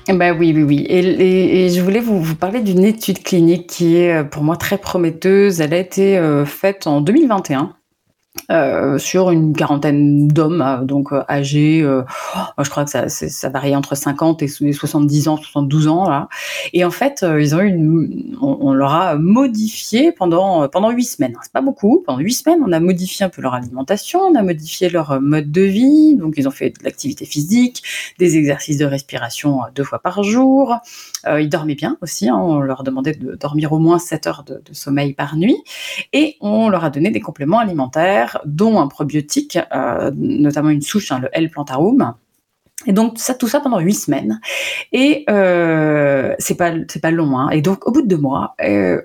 Eh 0.09 0.13
Ben 0.15 0.37
oui, 0.37 0.53
oui, 0.55 0.65
oui. 0.65 0.87
Et, 0.89 0.99
et- 0.99 1.67
et 1.67 1.71
je 1.71 1.81
voulais 1.81 2.01
vous, 2.01 2.21
vous 2.21 2.35
parler 2.35 2.61
d'une 2.61 2.83
étude 2.85 3.23
clinique 3.23 3.69
qui 3.69 3.97
est 3.97 4.13
euh, 4.13 4.25
pour 4.25 4.43
moi 4.43 4.57
très 4.57 4.77
prometteuse. 4.79 5.61
Elle 5.61 5.73
a 5.75 5.79
été 5.79 6.19
euh, 6.19 6.45
faite 6.45 6.87
en 6.89 7.01
2021. 7.01 7.73
Euh, 8.51 8.97
sur 8.99 9.31
une 9.31 9.53
quarantaine 9.55 10.27
d'hommes, 10.27 10.63
euh, 10.63 10.85
donc 10.85 11.13
euh, 11.13 11.23
âgés, 11.29 11.81
je 11.83 12.71
crois 12.71 12.85
que 12.85 12.91
ça, 12.91 13.09
ça 13.09 13.49
varie 13.51 13.77
entre 13.77 13.95
50 13.95 14.43
et 14.43 14.49
so- 14.49 14.65
et 14.65 14.73
70 14.73 15.29
ans, 15.29 15.37
72 15.37 15.87
ans. 15.89 16.09
Là. 16.09 16.29
Et 16.73 16.85
en 16.85 16.91
fait, 16.91 17.25
ils 17.39 17.55
ont 17.55 17.61
on, 18.41 18.73
leur 18.73 18.95
a 18.95 19.17
modifié 19.17 20.13
pendant 20.13 20.69
pendant 20.69 20.91
huit 20.91 21.05
semaines. 21.05 21.37
C'est 21.43 21.53
pas 21.53 21.61
beaucoup. 21.61 22.03
Pendant 22.07 22.19
huit 22.21 22.33
semaines, 22.33 22.61
on 22.67 22.73
a 22.73 22.81
modifié 22.81 23.25
un 23.27 23.29
peu 23.29 23.43
leur 23.43 23.55
alimentation, 23.55 24.21
on 24.21 24.35
a 24.35 24.43
modifié 24.43 24.89
leur 24.89 25.21
mode 25.21 25.51
de 25.53 25.63
vie. 25.63 26.17
Donc, 26.17 26.35
ils 26.37 26.49
ont 26.49 26.51
fait 26.53 26.71
de 26.71 26.85
l'activité 26.85 27.25
physique, 27.27 27.83
des 28.19 28.37
exercices 28.37 28.79
de 28.79 28.87
respiration 28.87 29.61
deux 29.75 29.85
fois 29.85 29.99
par 30.01 30.23
jour. 30.23 30.77
Ils 31.27 31.49
dormaient 31.49 31.75
bien 31.75 31.97
aussi. 32.01 32.29
hein. 32.29 32.37
On 32.37 32.61
leur 32.61 32.83
demandait 32.83 33.13
de 33.13 33.35
dormir 33.37 33.73
au 33.73 33.79
moins 33.79 33.99
7 33.99 34.27
heures 34.27 34.45
de 34.45 34.61
sommeil 34.73 35.13
par 35.15 35.37
nuit. 35.37 35.63
Et 36.13 36.37
on 36.41 36.69
leur 36.69 36.85
a 36.85 36.91
donné 36.91 37.11
des 37.11 37.21
compléments 37.21 37.59
alimentaires, 37.59 38.22
dont 38.45 38.81
un 38.81 38.89
probiotique, 38.89 39.59
euh, 39.75 40.11
notamment 40.15 40.71
une 40.71 40.83
souche, 40.83 41.13
hein, 41.13 41.21
le 41.21 41.29
L-plantarum. 41.33 42.15
Et 42.87 42.93
donc 42.93 43.17
tout 43.39 43.49
ça 43.49 43.61
pendant 43.61 43.79
huit 43.79 43.95
semaines. 43.95 44.41
Et 44.93 45.25
euh, 45.31 46.35
c'est 46.39 46.57
pas 46.57 46.73
c'est 46.89 47.01
pas 47.01 47.11
long. 47.11 47.39
Hein. 47.39 47.51
Et 47.51 47.61
donc 47.61 47.87
au 47.87 47.93
bout 47.93 48.03
de 48.03 48.09
deux 48.09 48.17
mois, 48.17 48.55
euh, 48.61 49.01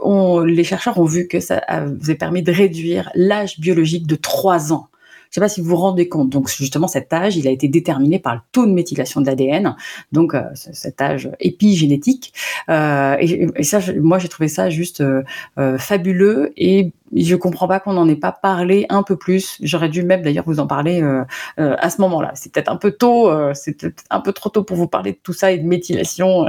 les 0.46 0.64
chercheurs 0.64 0.98
ont 1.00 1.06
vu 1.06 1.28
que 1.28 1.40
ça 1.40 1.58
avait 1.68 2.16
permis 2.16 2.42
de 2.42 2.52
réduire 2.52 3.12
l'âge 3.14 3.60
biologique 3.60 4.08
de 4.08 4.16
trois 4.16 4.74
ans. 4.74 4.88
Je 5.30 5.36
sais 5.36 5.42
pas 5.42 5.50
si 5.50 5.62
vous 5.62 5.70
vous 5.70 5.76
rendez 5.76 6.08
compte. 6.10 6.30
Donc 6.30 6.50
justement, 6.50 6.88
cet 6.88 7.12
âge, 7.14 7.38
il 7.38 7.48
a 7.48 7.52
été 7.52 7.68
déterminé 7.68 8.20
par 8.20 8.36
le 8.36 8.42
taux 8.52 8.66
de 8.66 8.72
méthylation 8.72 9.22
de 9.22 9.26
l'ADN, 9.26 9.76
donc 10.12 10.34
euh, 10.34 10.44
cet 10.54 11.02
âge 11.02 11.30
épigénétique. 11.40 12.34
Euh, 12.70 13.16
et, 13.20 13.48
et 13.56 13.64
ça, 13.64 13.80
moi, 14.02 14.20
j'ai 14.20 14.30
trouvé 14.30 14.48
ça 14.48 14.70
juste 14.70 15.02
euh, 15.02 15.24
euh, 15.58 15.78
fabuleux 15.78 16.52
et 16.58 16.92
je 17.16 17.36
comprends 17.36 17.68
pas 17.68 17.80
qu'on 17.80 17.94
n'en 17.94 18.08
ait 18.08 18.16
pas 18.16 18.32
parlé 18.32 18.86
un 18.90 19.04
peu 19.04 19.16
plus. 19.16 19.58
J'aurais 19.62 19.90
dû 19.90 20.04
même 20.04 20.22
d'ailleurs 20.22 20.46
vous 20.46 20.60
en 20.60 20.68
parler 20.68 21.02
euh, 21.02 21.24
euh, 21.60 21.76
à 21.80 21.90
ce 21.90 22.02
moment-là. 22.02 22.32
C'est 22.36 22.52
peut-être 22.52 22.72
un 22.72 22.76
peu 22.76 22.92
tôt, 22.92 23.30
euh, 23.30 23.54
c'est 23.54 23.74
peut-être 23.74 24.04
un 24.10 24.20
peu 24.20 24.34
trop 24.34 24.50
tôt 24.50 24.64
pour 24.64 24.78
vous 24.78 24.88
parler 24.88 25.14
de 25.14 25.20
tout 25.22 25.34
ça 25.34 25.52
et 25.52 25.58
de 25.58 25.68
méthylation. 25.68 26.46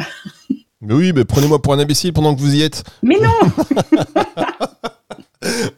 Mais 0.81 0.95
oui, 0.95 1.13
mais 1.13 1.25
prenez-moi 1.25 1.61
pour 1.61 1.73
un 1.73 1.79
imbécile 1.79 2.13
pendant 2.13 2.35
que 2.35 2.41
vous 2.41 2.55
y 2.55 2.63
êtes. 2.63 2.85
Mais 3.03 3.17
non, 3.21 3.67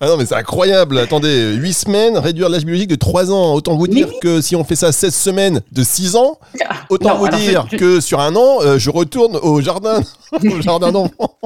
Ah 0.03 0.07
non, 0.07 0.17
mais 0.17 0.25
c'est 0.25 0.35
incroyable. 0.35 0.99
Attendez, 0.99 1.53
8 1.55 1.73
semaines, 1.75 2.17
réduire 2.19 2.49
l'âge 2.49 2.65
biologique 2.65 2.89
de 2.89 2.95
3 2.97 3.31
ans. 3.31 3.53
Autant 3.55 3.77
vous 3.77 3.87
dire 3.87 4.09
oui. 4.09 4.15
que 4.23 4.41
si 4.41 4.57
on 4.57 4.65
fait 4.65 4.75
ça 4.77 4.93
16 4.93 5.15
semaines 5.15 5.61
de 5.73 5.83
6 5.83 6.17
ans, 6.17 6.39
autant 6.89 7.11
Non, 7.11 7.19
vous 7.19 7.29
dire 7.29 7.67
je- 7.71 7.77
que 7.77 8.01
sur 8.01 8.19
un 8.21 8.35
an, 8.35 8.59
euh, 8.63 8.79
je 8.79 8.89
retourne 8.91 9.37
au 9.37 9.61
jardin, 9.61 10.01
au 10.33 10.61
jardin 10.63 10.91
d'enfants. 10.91 11.37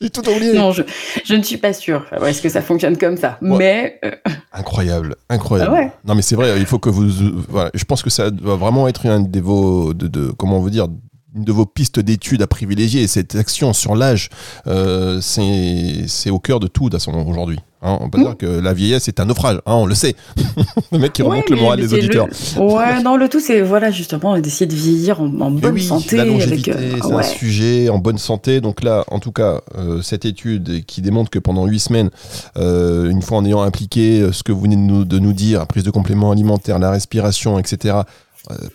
J'ai 0.00 0.10
tout 0.10 0.28
oublié. 0.28 0.52
non, 0.52 0.72
je, 0.72 0.82
je 1.24 1.34
ne 1.34 1.42
suis 1.42 1.56
pas 1.56 1.72
sûre. 1.72 2.04
Enfin, 2.12 2.26
Est-ce 2.26 2.42
que 2.42 2.48
ça 2.48 2.60
fonctionne 2.60 2.98
comme 2.98 3.16
ça? 3.16 3.38
Ouais. 3.40 3.56
Mais 3.56 4.00
euh, 4.04 4.10
Incroyable, 4.52 5.16
incroyable. 5.30 5.70
Ah 5.72 5.80
ouais. 5.80 5.92
Non, 6.04 6.14
mais 6.14 6.22
c'est 6.22 6.34
vrai, 6.34 6.58
il 6.58 6.66
faut 6.66 6.78
que 6.78 6.90
vous. 6.90 7.04
euh, 7.22 7.32
Voilà, 7.48 7.70
je 7.72 7.84
pense 7.84 8.02
que 8.02 8.10
ça 8.10 8.30
doit 8.30 8.56
vraiment 8.56 8.88
être 8.88 9.06
un 9.06 9.20
de 9.20 9.40
vos. 9.40 9.94
De, 9.94 10.08
de- 10.08 10.32
comment 10.36 10.58
on 10.58 10.62
veut 10.62 10.70
dire 10.70 10.88
une 11.34 11.44
de 11.44 11.52
vos 11.52 11.66
pistes 11.66 12.00
d'études 12.00 12.42
à 12.42 12.46
privilégier. 12.46 13.02
Et 13.02 13.06
cette 13.06 13.34
action 13.34 13.72
sur 13.72 13.94
l'âge, 13.96 14.28
euh, 14.66 15.20
c'est 15.20 16.30
au 16.30 16.38
cœur 16.38 16.60
de 16.60 16.66
tout 16.66 16.88
aujourd'hui. 17.26 17.58
Hein, 17.84 17.98
on 18.00 18.10
peut 18.10 18.18
Mm. 18.18 18.22
dire 18.24 18.36
que 18.36 18.46
la 18.46 18.72
vieillesse 18.74 19.08
est 19.08 19.18
un 19.18 19.24
naufrage, 19.24 19.56
hein, 19.66 19.74
on 19.74 19.86
le 19.86 19.96
sait. 19.96 20.14
le 20.92 20.98
mec 20.98 21.12
qui 21.14 21.22
ouais, 21.22 21.30
remonte 21.30 21.50
le 21.50 21.56
moral 21.56 21.80
des 21.80 21.88
le- 21.88 21.94
auditeurs. 21.98 22.28
Ouais, 22.56 23.02
non, 23.02 23.16
le 23.16 23.28
tout, 23.28 23.40
c'est 23.40 23.60
voilà 23.60 23.90
justement 23.90 24.38
d'essayer 24.38 24.66
de 24.66 24.74
vieillir 24.74 25.20
en, 25.20 25.26
bonne 25.50 25.74
oui, 25.74 25.82
santé. 25.82 26.14
la 26.16 26.22
avec, 26.22 26.32
longévité, 26.34 26.72
euh, 26.72 26.98
c'est 27.02 27.12
un 27.12 27.22
sujet 27.22 27.88
en 27.88 27.98
bonne 27.98 28.18
santé. 28.18 28.60
Donc 28.60 28.84
là, 28.84 29.04
en 29.08 29.18
tout 29.18 29.32
cas, 29.32 29.62
euh, 29.76 30.00
cette 30.00 30.24
étude 30.24 30.84
qui 30.86 31.02
démontre 31.02 31.28
que 31.30 31.40
pendant 31.40 31.66
huit 31.66 31.80
semaines, 31.80 32.10
euh, 32.56 33.10
une 33.10 33.20
fois 33.22 33.38
en 33.38 33.44
ayant 33.44 33.62
impliqué 33.62 34.20
euh, 34.20 34.30
ce 34.32 34.44
que 34.44 34.52
vous 34.52 34.60
venez 34.60 34.76
de 34.76 34.80
nous, 34.82 35.04
de 35.04 35.18
nous 35.18 35.32
dire, 35.32 35.66
prise 35.66 35.82
de 35.82 35.90
compléments 35.90 36.30
alimentaires, 36.30 36.78
la 36.78 36.92
respiration, 36.92 37.58
etc., 37.58 37.96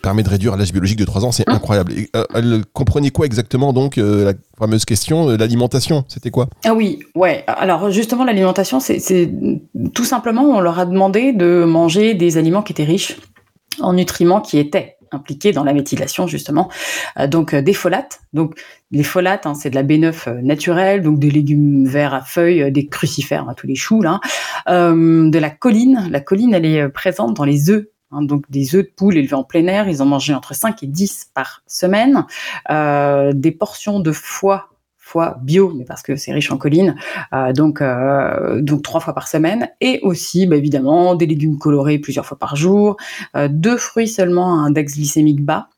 permet 0.02 0.22
de 0.22 0.28
réduire 0.30 0.56
l'âge 0.56 0.72
biologique 0.72 0.98
de 0.98 1.04
3 1.04 1.24
ans, 1.24 1.32
c'est 1.32 1.48
Hum. 1.48 1.54
incroyable. 1.56 1.92
Et, 1.92 2.08
euh, 2.16 2.24
elle 2.34 2.62
comprenait 2.72 3.10
quoi 3.10 3.26
exactement 3.26 3.72
donc 3.72 3.98
euh, 3.98 4.24
la 4.24 4.32
fameuse 4.58 4.84
question, 4.84 5.28
euh, 5.30 5.36
l'alimentation, 5.36 6.04
c'était 6.08 6.30
quoi? 6.30 6.48
Ah 6.64 6.74
oui, 6.74 7.00
ouais. 7.14 7.44
Alors 7.46 7.90
justement, 7.90 8.24
l'alimentation, 8.24 8.80
c'est 8.80 9.30
tout 9.94 10.04
simplement, 10.04 10.42
on 10.44 10.60
leur 10.60 10.78
a 10.78 10.86
demandé 10.86 11.32
de 11.32 11.64
manger 11.64 12.14
des 12.14 12.38
aliments 12.38 12.62
qui 12.62 12.72
étaient 12.72 12.84
riches 12.84 13.16
en 13.80 13.92
nutriments 13.92 14.40
qui 14.40 14.58
étaient 14.58 14.96
impliqués 15.12 15.52
dans 15.52 15.64
la 15.64 15.72
méthylation 15.72 16.26
justement. 16.26 16.68
Euh, 17.18 17.26
donc 17.26 17.54
euh, 17.54 17.62
des 17.62 17.72
folates. 17.72 18.20
Donc 18.34 18.60
les 18.90 19.02
folates, 19.04 19.46
hein, 19.46 19.54
c'est 19.54 19.70
de 19.70 19.74
la 19.74 19.82
B9 19.82 20.28
euh, 20.28 20.40
naturelle, 20.42 21.02
donc 21.02 21.18
des 21.18 21.30
légumes 21.30 21.86
verts 21.86 22.12
à 22.12 22.20
feuilles, 22.20 22.62
euh, 22.64 22.70
des 22.70 22.88
crucifères, 22.88 23.46
hein, 23.48 23.54
tous 23.56 23.66
les 23.66 23.74
choux 23.74 24.02
là. 24.02 24.20
Euh, 24.68 25.30
de 25.30 25.38
la 25.38 25.50
choline. 25.50 26.08
La 26.10 26.20
choline, 26.20 26.52
elle 26.52 26.66
est 26.66 26.82
euh, 26.82 26.88
présente 26.90 27.34
dans 27.34 27.44
les 27.44 27.70
œufs. 27.70 27.86
Hein, 28.10 28.22
donc 28.22 28.44
des 28.50 28.74
œufs 28.74 28.84
de 28.84 28.90
poule 28.94 29.16
élevés 29.16 29.34
en 29.34 29.44
plein 29.44 29.66
air, 29.66 29.88
ils 29.88 30.02
en 30.02 30.06
mangeaient 30.06 30.34
entre 30.34 30.54
5 30.54 30.82
et 30.82 30.86
10 30.86 31.30
par 31.34 31.62
semaine. 31.66 32.26
Euh, 32.70 33.32
des 33.32 33.52
portions 33.52 34.00
de 34.00 34.12
foie 34.12 34.70
foie 35.08 35.38
bio, 35.42 35.72
mais 35.74 35.84
parce 35.84 36.02
que 36.02 36.16
c'est 36.16 36.32
riche 36.32 36.52
en 36.52 36.58
choline, 36.58 36.94
euh, 37.32 37.52
donc 37.54 37.80
euh, 37.80 38.60
donc 38.60 38.82
trois 38.82 39.00
fois 39.00 39.14
par 39.14 39.26
semaine, 39.26 39.70
et 39.80 40.00
aussi 40.02 40.46
bah, 40.46 40.56
évidemment 40.56 41.14
des 41.14 41.24
légumes 41.24 41.58
colorés 41.58 41.98
plusieurs 41.98 42.26
fois 42.26 42.38
par 42.38 42.56
jour, 42.56 42.96
euh, 43.34 43.48
deux 43.50 43.78
fruits 43.78 44.08
seulement 44.08 44.62
à 44.62 44.66
index 44.66 44.96
glycémique 44.96 45.42
bas, 45.42 45.68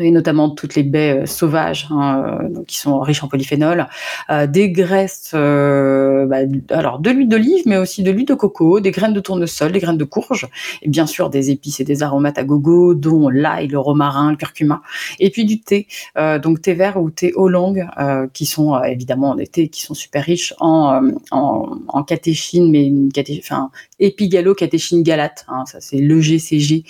et 0.00 0.10
notamment 0.10 0.50
toutes 0.50 0.74
les 0.74 0.82
baies 0.82 1.22
euh, 1.22 1.26
sauvages 1.26 1.86
hein, 1.90 2.40
euh, 2.42 2.64
qui 2.66 2.76
sont 2.78 2.98
riches 2.98 3.22
en 3.22 3.28
polyphénol, 3.28 3.86
euh, 4.30 4.48
des 4.48 4.70
graisses, 4.70 5.30
euh, 5.34 6.26
bah, 6.26 6.38
alors 6.70 6.98
de 6.98 7.10
l'huile 7.10 7.28
d'olive, 7.28 7.62
mais 7.66 7.76
aussi 7.76 8.02
de 8.02 8.10
l'huile 8.10 8.26
de 8.26 8.34
coco, 8.34 8.80
des 8.80 8.90
graines 8.90 9.12
de 9.12 9.20
tournesol, 9.20 9.70
des 9.70 9.78
graines 9.78 9.96
de 9.96 10.04
courge, 10.04 10.48
et 10.82 10.88
bien 10.88 11.06
sûr 11.06 11.30
des 11.30 11.50
épices 11.52 11.78
et 11.78 11.84
des 11.84 12.02
aromates 12.02 12.36
à 12.36 12.42
gogo, 12.42 12.94
dont 12.94 13.28
l'ail, 13.28 13.68
le 13.68 13.78
romarin, 13.78 14.32
le 14.32 14.36
curcuma, 14.36 14.82
et 15.20 15.30
puis 15.30 15.44
du 15.44 15.60
thé, 15.60 15.86
euh, 16.18 16.40
donc 16.40 16.62
thé 16.62 16.74
vert 16.74 17.00
ou 17.00 17.10
thé 17.10 17.32
oolong, 17.36 17.86
qui 18.32 18.44
sont 18.44 18.82
évidemment 18.82 19.34
des 19.36 19.46
thés 19.46 19.68
qui 19.68 19.82
sont 19.82 19.94
super 19.94 20.24
riches 20.24 20.52
en, 20.58 21.12
en, 21.30 21.78
en 21.88 22.02
catéchine, 22.02 22.70
mais 22.70 22.84
une 22.86 23.12
caté, 23.12 23.40
enfin 23.42 23.70
épigalo-catéchine 24.00 25.02
galate, 25.02 25.46
hein, 25.48 25.64
ça 25.66 25.80
c'est 25.80 25.98
le 25.98 26.20
GCG, 26.20 26.84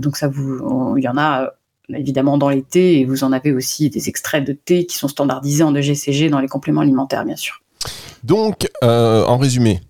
donc 0.00 0.16
ça 0.16 0.28
vous, 0.28 0.96
il 0.96 1.04
y 1.04 1.08
en 1.08 1.16
a 1.16 1.52
évidemment 1.88 2.38
dans 2.38 2.48
les 2.48 2.62
thés 2.62 3.00
et 3.00 3.04
vous 3.04 3.24
en 3.24 3.32
avez 3.32 3.52
aussi 3.52 3.90
des 3.90 4.08
extraits 4.08 4.44
de 4.44 4.52
thé 4.52 4.86
qui 4.86 4.96
sont 4.96 5.08
standardisés 5.08 5.64
en 5.64 5.74
EGCG 5.74 6.30
dans 6.30 6.40
les 6.40 6.48
compléments 6.48 6.80
alimentaires 6.80 7.24
bien 7.24 7.36
sûr. 7.36 7.62
Donc, 8.24 8.68
euh, 8.84 9.24
en 9.24 9.36
résumé, 9.36 9.80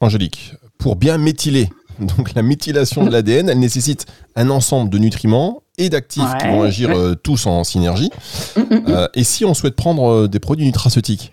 Angélique, 0.00 0.54
pour 0.78 0.96
bien 0.96 1.18
méthyler, 1.18 1.68
donc 1.98 2.34
la 2.34 2.42
méthylation 2.42 3.04
de 3.04 3.10
l'ADN, 3.10 3.48
elle 3.48 3.58
nécessite 3.58 4.06
un 4.36 4.50
ensemble 4.50 4.90
de 4.90 4.98
nutriments 4.98 5.62
et 5.76 5.90
d'actifs 5.90 6.22
qui 6.40 6.46
vont 6.46 6.62
agir 6.62 6.90
ouais. 6.90 6.96
euh, 6.96 7.14
tous 7.16 7.46
en 7.46 7.64
synergie. 7.64 8.10
Mm, 8.56 8.60
mm, 8.60 8.74
mm. 8.74 8.84
Euh, 8.88 9.08
et 9.14 9.24
si 9.24 9.44
on 9.44 9.54
souhaite 9.54 9.74
prendre 9.74 10.28
des 10.28 10.38
produits 10.38 10.66
nutraceutiques 10.66 11.32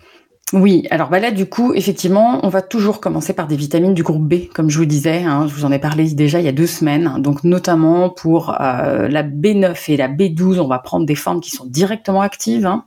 Oui, 0.52 0.86
alors 0.90 1.08
bah 1.08 1.18
là 1.18 1.30
du 1.30 1.46
coup, 1.46 1.72
effectivement, 1.72 2.40
on 2.44 2.48
va 2.50 2.60
toujours 2.60 3.00
commencer 3.00 3.32
par 3.32 3.46
des 3.46 3.56
vitamines 3.56 3.94
du 3.94 4.02
groupe 4.02 4.28
B, 4.28 4.48
comme 4.52 4.68
je 4.68 4.76
vous 4.76 4.84
disais, 4.84 5.22
hein, 5.22 5.46
je 5.48 5.54
vous 5.54 5.64
en 5.64 5.72
ai 5.72 5.78
parlé 5.78 6.10
déjà 6.12 6.40
il 6.40 6.44
y 6.44 6.48
a 6.48 6.52
deux 6.52 6.66
semaines. 6.66 7.14
Donc 7.22 7.42
notamment 7.44 8.10
pour 8.10 8.50
euh, 8.60 9.08
la 9.08 9.22
B9 9.22 9.90
et 9.90 9.96
la 9.96 10.08
B12, 10.08 10.58
on 10.60 10.66
va 10.68 10.78
prendre 10.78 11.06
des 11.06 11.14
formes 11.14 11.40
qui 11.40 11.50
sont 11.50 11.64
directement 11.64 12.20
actives. 12.20 12.66
hein, 12.66 12.84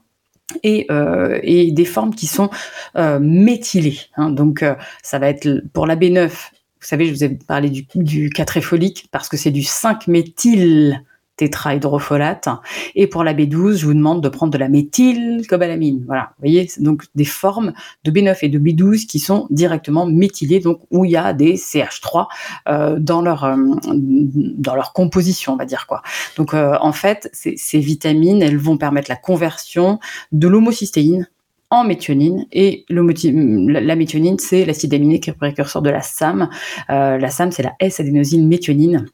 et, 0.62 0.86
euh, 0.90 1.40
des 1.44 1.84
formes 1.84 2.14
qui 2.14 2.26
sont 2.26 2.50
euh, 2.96 3.18
méthylées. 3.20 3.98
hein. 4.16 4.30
Donc, 4.30 4.62
euh, 4.62 4.74
ça 5.02 5.18
va 5.18 5.28
être 5.28 5.62
pour 5.72 5.86
la 5.86 5.96
B9. 5.96 6.28
Vous 6.28 6.86
savez, 6.86 7.06
je 7.06 7.12
vous 7.12 7.24
ai 7.24 7.30
parlé 7.30 7.70
du, 7.70 7.86
du 7.96 8.30
catréfolique 8.30 9.08
parce 9.10 9.28
que 9.28 9.36
c'est 9.36 9.50
du 9.50 9.62
5-méthyl 9.62 11.00
tétrahydrofolate. 11.36 12.48
Et 12.94 13.06
pour 13.06 13.24
la 13.24 13.34
B12, 13.34 13.76
je 13.76 13.86
vous 13.86 13.94
demande 13.94 14.22
de 14.22 14.28
prendre 14.28 14.52
de 14.52 14.58
la 14.58 14.68
méthylcobalamine. 14.68 16.04
Voilà, 16.06 16.32
vous 16.38 16.48
voyez, 16.48 16.68
donc 16.78 17.04
des 17.14 17.24
formes 17.24 17.72
de 18.04 18.10
B9 18.10 18.38
et 18.42 18.48
de 18.48 18.58
B12 18.58 19.06
qui 19.06 19.18
sont 19.18 19.46
directement 19.50 20.06
méthylées, 20.06 20.60
donc 20.60 20.80
où 20.90 21.04
il 21.04 21.12
y 21.12 21.16
a 21.16 21.32
des 21.32 21.56
CH3 21.56 22.26
euh, 22.68 22.98
dans 22.98 23.22
leur 23.22 23.44
euh, 23.44 23.56
dans 23.92 24.74
leur 24.74 24.92
composition, 24.92 25.54
on 25.54 25.56
va 25.56 25.66
dire 25.66 25.86
quoi. 25.86 26.02
Donc 26.36 26.54
euh, 26.54 26.76
en 26.80 26.92
fait, 26.92 27.28
ces, 27.32 27.78
vitamines, 27.78 28.42
elles 28.42 28.56
vont 28.56 28.78
permettre 28.78 29.10
la 29.10 29.16
conversion 29.16 29.98
de 30.32 30.48
l'homocystéine 30.48 31.28
en 31.70 31.84
méthionine 31.84 32.46
et 32.52 32.84
la 32.88 33.96
méthionine 33.96 34.38
c'est 34.38 34.64
l'acide 34.64 34.94
aminé 34.94 35.18
qui 35.18 35.30
est 35.30 35.32
précurseur 35.32 35.82
de 35.82 35.90
la 35.90 36.00
SAM. 36.00 36.48
Euh, 36.90 37.18
la 37.18 37.30
SAM 37.30 37.50
c'est 37.50 37.62
la 37.62 37.74
S-adénosine 37.80 38.46
méthionine 38.46 39.06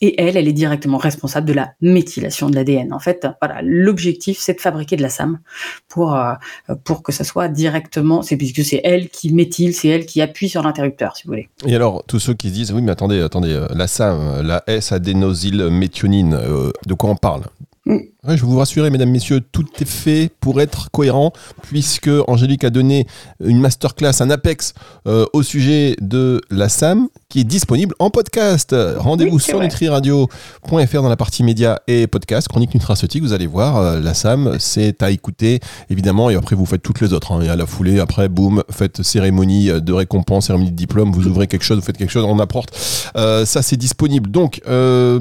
et 0.00 0.20
elle, 0.20 0.36
elle 0.36 0.48
est 0.48 0.52
directement 0.52 0.98
responsable 0.98 1.46
de 1.46 1.52
la 1.52 1.72
méthylation 1.80 2.48
de 2.48 2.54
l'ADN. 2.54 2.92
En 2.92 2.98
fait, 2.98 3.26
voilà, 3.40 3.60
l'objectif, 3.62 4.38
c'est 4.40 4.54
de 4.54 4.60
fabriquer 4.60 4.96
de 4.96 5.02
la 5.02 5.10
SAM 5.10 5.38
pour 5.88 6.14
euh, 6.14 6.32
pour 6.84 7.02
que 7.02 7.12
ça 7.12 7.24
soit 7.24 7.48
directement, 7.48 8.22
c'est 8.22 8.36
puisque 8.36 8.64
c'est 8.64 8.80
elle 8.82 9.08
qui 9.08 9.32
méthyle, 9.32 9.74
c'est 9.74 9.88
elle 9.88 10.06
qui 10.06 10.22
appuie 10.22 10.48
sur 10.48 10.62
l'interrupteur, 10.62 11.16
si 11.16 11.24
vous 11.24 11.32
voulez. 11.32 11.48
Et 11.66 11.74
alors, 11.74 12.04
tous 12.06 12.18
ceux 12.18 12.34
qui 12.34 12.48
se 12.48 12.54
disent, 12.54 12.72
oui, 12.72 12.82
mais 12.82 12.92
attendez, 12.92 13.20
attendez, 13.20 13.52
euh, 13.52 13.66
la 13.74 13.86
SAM, 13.86 14.42
la 14.42 14.62
S-adénosylméthionine, 14.66 16.34
euh, 16.34 16.70
de 16.86 16.94
quoi 16.94 17.10
on 17.10 17.16
parle? 17.16 17.42
Mm. 17.86 17.98
Ouais, 18.28 18.36
je 18.36 18.42
vais 18.42 18.48
vous 18.50 18.58
rassurer, 18.58 18.90
mesdames, 18.90 19.08
messieurs, 19.10 19.40
tout 19.40 19.64
est 19.80 19.88
fait 19.88 20.30
pour 20.40 20.60
être 20.60 20.90
cohérent, 20.90 21.32
puisque 21.62 22.10
Angélique 22.28 22.64
a 22.64 22.70
donné 22.70 23.06
une 23.42 23.58
masterclass, 23.60 24.12
un 24.20 24.28
apex 24.28 24.74
euh, 25.06 25.24
au 25.32 25.42
sujet 25.42 25.96
de 26.02 26.42
la 26.50 26.68
SAM, 26.68 27.08
qui 27.30 27.40
est 27.40 27.44
disponible 27.44 27.94
en 27.98 28.10
podcast. 28.10 28.76
Rendez-vous 28.98 29.36
Oui, 29.36 29.42
sur 29.42 29.58
nutriradio.fr 29.60 31.02
dans 31.02 31.08
la 31.08 31.16
partie 31.16 31.42
médias 31.42 31.78
et 31.86 32.06
podcast, 32.06 32.46
chronique 32.48 32.74
nutraceutique, 32.74 33.22
vous 33.22 33.32
allez 33.32 33.46
voir, 33.46 33.78
euh, 33.78 34.00
la 34.00 34.12
SAM, 34.12 34.56
c'est 34.58 35.02
à 35.02 35.10
écouter, 35.10 35.60
évidemment, 35.88 36.28
et 36.28 36.34
après 36.34 36.54
vous 36.56 36.66
faites 36.66 36.82
toutes 36.82 37.00
les 37.00 37.14
autres. 37.14 37.32
hein. 37.32 37.40
et 37.40 37.48
à 37.48 37.56
la 37.56 37.64
foulée, 37.64 38.00
après, 38.00 38.28
boum, 38.28 38.62
faites 38.70 39.02
cérémonie 39.02 39.68
de 39.80 39.92
récompense, 39.94 40.48
cérémonie 40.48 40.72
de 40.72 40.76
diplôme, 40.76 41.10
vous 41.10 41.26
ouvrez 41.26 41.46
quelque 41.46 41.64
chose, 41.64 41.78
vous 41.78 41.84
faites 41.84 41.96
quelque 41.96 42.12
chose, 42.12 42.24
on 42.28 42.38
apporte. 42.38 42.78
Euh, 43.16 43.46
ça, 43.46 43.62
c'est 43.62 43.78
disponible. 43.78 44.30
Donc, 44.30 44.60
euh, 44.68 45.18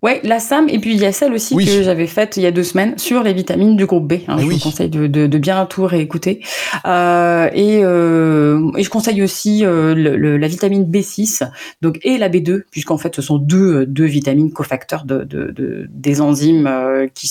Ouais, 0.00 0.20
la 0.22 0.38
SAM, 0.38 0.68
et 0.68 0.78
puis 0.78 0.94
il 0.94 1.00
y 1.00 1.06
a 1.06 1.10
celle 1.10 1.32
aussi 1.32 1.54
Oui. 1.56 1.64
que 1.66 1.82
j'avais 1.88 2.06
faite 2.06 2.36
il 2.36 2.42
y 2.42 2.46
a 2.46 2.50
deux 2.50 2.62
semaines 2.64 2.98
sur 2.98 3.22
les 3.22 3.32
vitamines 3.32 3.74
du 3.74 3.86
groupe 3.86 4.06
B. 4.06 4.12
hein. 4.28 4.36
Eh 4.38 4.42
je 4.42 4.46
oui. 4.46 4.54
vous 4.56 4.60
conseille 4.60 4.90
de, 4.90 5.06
de, 5.06 5.26
de 5.26 5.38
bien 5.38 5.64
tout 5.64 5.86
réécouter. 5.86 6.44
Euh, 6.84 7.48
et, 7.54 7.80
euh, 7.82 8.70
et 8.76 8.82
je 8.82 8.90
conseille 8.90 9.22
aussi 9.22 9.64
euh, 9.64 9.94
le- 9.94 10.16
le- 10.18 10.36
la 10.36 10.48
vitamine 10.48 10.84
B6 10.84 11.48
donc, 11.80 11.98
et 12.02 12.18
la 12.18 12.28
B2, 12.28 12.64
puisqu'en 12.70 12.98
fait 12.98 13.14
ce 13.16 13.22
sont 13.22 13.38
deux, 13.38 13.86
deux 13.86 14.04
vitamines 14.04 14.52
cofacteurs 14.52 15.04
de, 15.04 15.24
de, 15.24 15.50
de- 15.50 15.86
des 15.88 16.20
enzymes 16.20 16.66
euh, 16.66 17.06
qui 17.14 17.30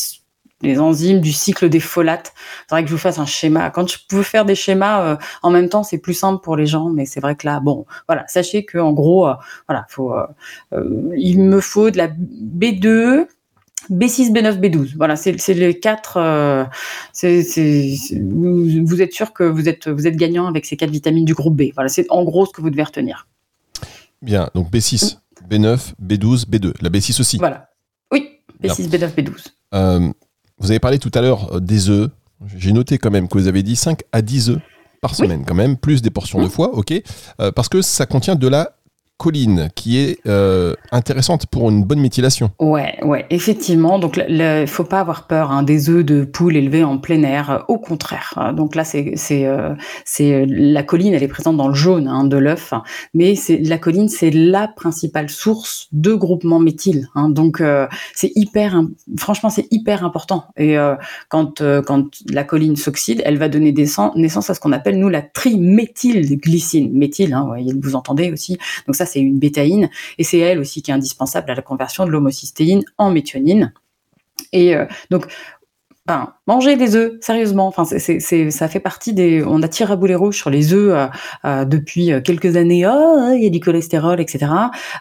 les 0.63 0.79
enzymes 0.79 1.21
du 1.21 1.33
cycle 1.33 1.69
des 1.69 1.79
folates. 1.79 2.33
C'est 2.67 2.73
vrai 2.73 2.81
que 2.81 2.89
je 2.89 2.93
vous 2.95 2.99
fasse 2.99 3.19
un 3.19 3.27
schéma. 3.27 3.69
Quand 3.69 3.87
je 3.87 3.97
peux 4.09 4.23
faire 4.23 4.43
des 4.43 4.55
schémas 4.55 5.03
euh, 5.03 5.15
en 5.43 5.51
même 5.51 5.69
temps, 5.69 5.83
c'est 5.83 5.99
plus 5.99 6.15
simple 6.15 6.41
pour 6.43 6.55
les 6.57 6.65
gens, 6.65 6.89
mais 6.89 7.05
c'est 7.05 7.19
vrai 7.19 7.35
que 7.35 7.45
là, 7.45 7.59
bon, 7.59 7.85
voilà, 8.07 8.25
sachez 8.27 8.65
que 8.65 8.79
en 8.79 8.91
gros, 8.91 9.27
euh, 9.27 9.33
voilà, 9.67 9.85
faut, 9.87 10.11
euh, 10.15 10.25
il 11.15 11.41
me 11.41 11.59
faut 11.61 11.91
de 11.91 11.97
la 11.99 12.07
B2, 12.07 13.27
B6, 13.89 14.31
B9, 14.33 14.59
B12. 14.59 14.95
Voilà, 14.97 15.15
c'est 15.15 15.35
les 15.53 15.79
quatre. 15.79 16.17
euh, 16.17 16.65
c'est 17.13 17.41
c'est- 17.43 17.95
c'est- 17.95 18.19
vous, 18.19 18.85
vous 18.85 19.01
êtes 19.01 19.13
sûr 19.13 19.31
que 19.33 19.43
vous 19.43 19.69
êtes 19.69 19.87
vous 19.87 20.07
êtes 20.07 20.15
gagnant 20.17 20.47
avec 20.47 20.65
ces 20.65 20.75
quatre 20.75 20.89
vitamines 20.89 21.25
du 21.25 21.33
groupe 21.33 21.55
B. 21.55 21.71
Voilà, 21.73 21.87
c'est 21.89 22.05
en 22.09 22.23
gros 22.23 22.45
ce 22.45 22.51
que 22.51 22.61
vous 22.61 22.69
devez 22.69 22.83
retenir. 22.83 23.27
Bien, 24.21 24.49
donc 24.55 24.71
B6, 24.71 25.19
B9, 25.49 25.93
B12, 26.03 26.45
B2. 26.49 26.73
La 26.81 26.89
B6 26.89 27.19
aussi. 27.21 27.37
Voilà. 27.37 27.69
Oui, 28.11 28.27
B6, 28.61 28.89
B9, 28.89 29.13
B12. 29.15 29.45
Euh, 29.73 30.09
vous 30.57 30.71
avez 30.71 30.79
parlé 30.79 30.97
tout 30.99 31.11
à 31.13 31.21
l'heure 31.21 31.53
euh, 31.55 31.59
des 31.59 31.89
œufs. 31.89 32.09
J'ai 32.57 32.73
noté 32.73 32.97
quand 32.97 33.11
même 33.11 33.27
que 33.27 33.37
vous 33.37 33.47
avez 33.47 33.63
dit 33.63 33.75
5 33.75 34.01
à 34.11 34.21
10 34.21 34.49
œufs 34.49 34.59
par 35.01 35.11
Oui. 35.11 35.17
semaine, 35.17 35.43
quand 35.45 35.53
même, 35.55 35.77
plus 35.77 36.01
des 36.01 36.09
portions 36.09 36.39
de 36.39 36.45
Mhm. 36.45 36.49
foie, 36.49 36.73
ok. 36.75 36.91
Euh, 37.39 37.51
parce 37.51 37.69
que 37.69 37.81
ça 37.83 38.05
contient 38.07 38.35
de 38.35 38.47
la 38.47 38.71
choline, 39.17 39.69
qui 39.75 39.97
est 39.97 40.19
euh, 40.27 40.75
intéressante 40.91 41.47
pour 41.47 41.69
une 41.69 41.83
bonne 41.83 41.99
méthylation. 41.99 42.51
Ouais, 42.59 42.97
ouais, 43.03 43.25
effectivement. 43.29 43.97
Donc, 43.99 44.21
il 44.29 44.67
faut 44.67 44.83
pas 44.83 44.99
avoir 44.99 45.25
peur 45.27 45.51
hein, 45.51 45.63
des 45.63 45.89
œufs 45.89 46.05
de 46.05 46.23
poule 46.23 46.55
élevés 46.55 46.83
en 46.83 46.97
plein 46.99 47.23
air. 47.23 47.49
euh, 47.49 47.59
Au 47.67 47.79
contraire. 47.79 48.33
hein. 48.35 48.53
Donc 48.53 48.75
là, 48.75 48.83
c'est, 48.83 49.13
c'est, 49.15 49.45
euh, 49.45 49.73
c'est 50.05 50.33
euh, 50.33 50.45
la 50.47 50.83
choline. 50.83 51.13
Elle 51.13 51.23
est 51.23 51.27
présente 51.27 51.57
dans 51.57 51.67
le 51.67 51.73
jaune 51.73 52.07
hein, 52.07 52.25
de 52.25 52.37
l'œuf, 52.37 52.73
mais 53.13 53.35
c'est 53.35 53.57
la 53.57 53.79
choline, 53.83 54.07
c'est 54.07 54.29
la 54.31 54.67
principale 54.67 55.29
source 55.29 55.87
de 55.91 56.13
groupement 56.13 56.59
méthyle. 56.59 57.07
hein. 57.15 57.29
donc, 57.29 57.59
euh, 57.61 57.87
c'est 58.13 58.31
hyper, 58.35 58.81
franchement, 59.17 59.49
c'est 59.49 59.67
hyper 59.71 60.05
important. 60.05 60.45
Et 60.57 60.77
euh, 60.77 60.95
quand 61.29 61.61
euh, 61.61 61.81
quand 61.81 62.05
la 62.29 62.43
choline 62.43 62.75
s'oxyde, 62.75 63.21
elle 63.25 63.37
va 63.37 63.49
donner 63.49 63.71
naissance, 63.71 64.15
naissance 64.15 64.49
à 64.49 64.53
ce 64.53 64.59
qu'on 64.59 64.71
appelle 64.73 64.99
nous 64.99 65.09
la 65.09 65.21
triméthylglycine. 65.23 66.91
Méthyle, 66.93 67.35
ouais, 67.49 67.65
vous 67.81 67.95
entendez 67.95 68.31
aussi. 68.31 68.57
Donc 68.85 68.95
ça, 68.95 69.05
c'est 69.07 69.19
une 69.19 69.39
bétaïne 69.39 69.89
et 70.19 70.23
c'est 70.23 70.37
elle 70.37 70.59
aussi 70.59 70.83
qui 70.83 70.91
est 70.91 70.93
indispensable 70.93 71.49
à 71.49 71.55
la 71.55 71.63
conversion 71.63 72.05
de 72.05 72.11
l'homocystéine 72.11 72.83
en 72.99 73.09
méthionine. 73.09 73.73
Et 74.53 74.75
euh, 74.75 74.85
donc, 75.09 75.25
ben, 76.07 76.29
manger 76.47 76.77
des 76.77 76.95
œufs, 76.95 77.13
sérieusement. 77.19 77.67
Enfin, 77.67 77.83
c'est, 77.83 78.21
c'est, 78.21 78.49
ça 78.49 78.69
fait 78.69 78.79
partie 78.79 79.13
des. 79.13 79.43
On 79.45 79.61
a 79.61 79.67
tiré 79.67 79.91
à 79.91 79.95
boulet 79.97 80.15
rouge 80.15 80.37
sur 80.37 80.49
les 80.49 80.73
œufs 80.73 80.93
euh, 80.93 81.07
euh, 81.43 81.65
depuis 81.65 82.13
euh, 82.13 82.21
quelques 82.21 82.55
années. 82.55 82.87
Oh, 82.87 83.31
il 83.35 83.43
y 83.43 83.45
a 83.47 83.49
du 83.49 83.59
cholestérol, 83.59 84.21
etc. 84.21 84.49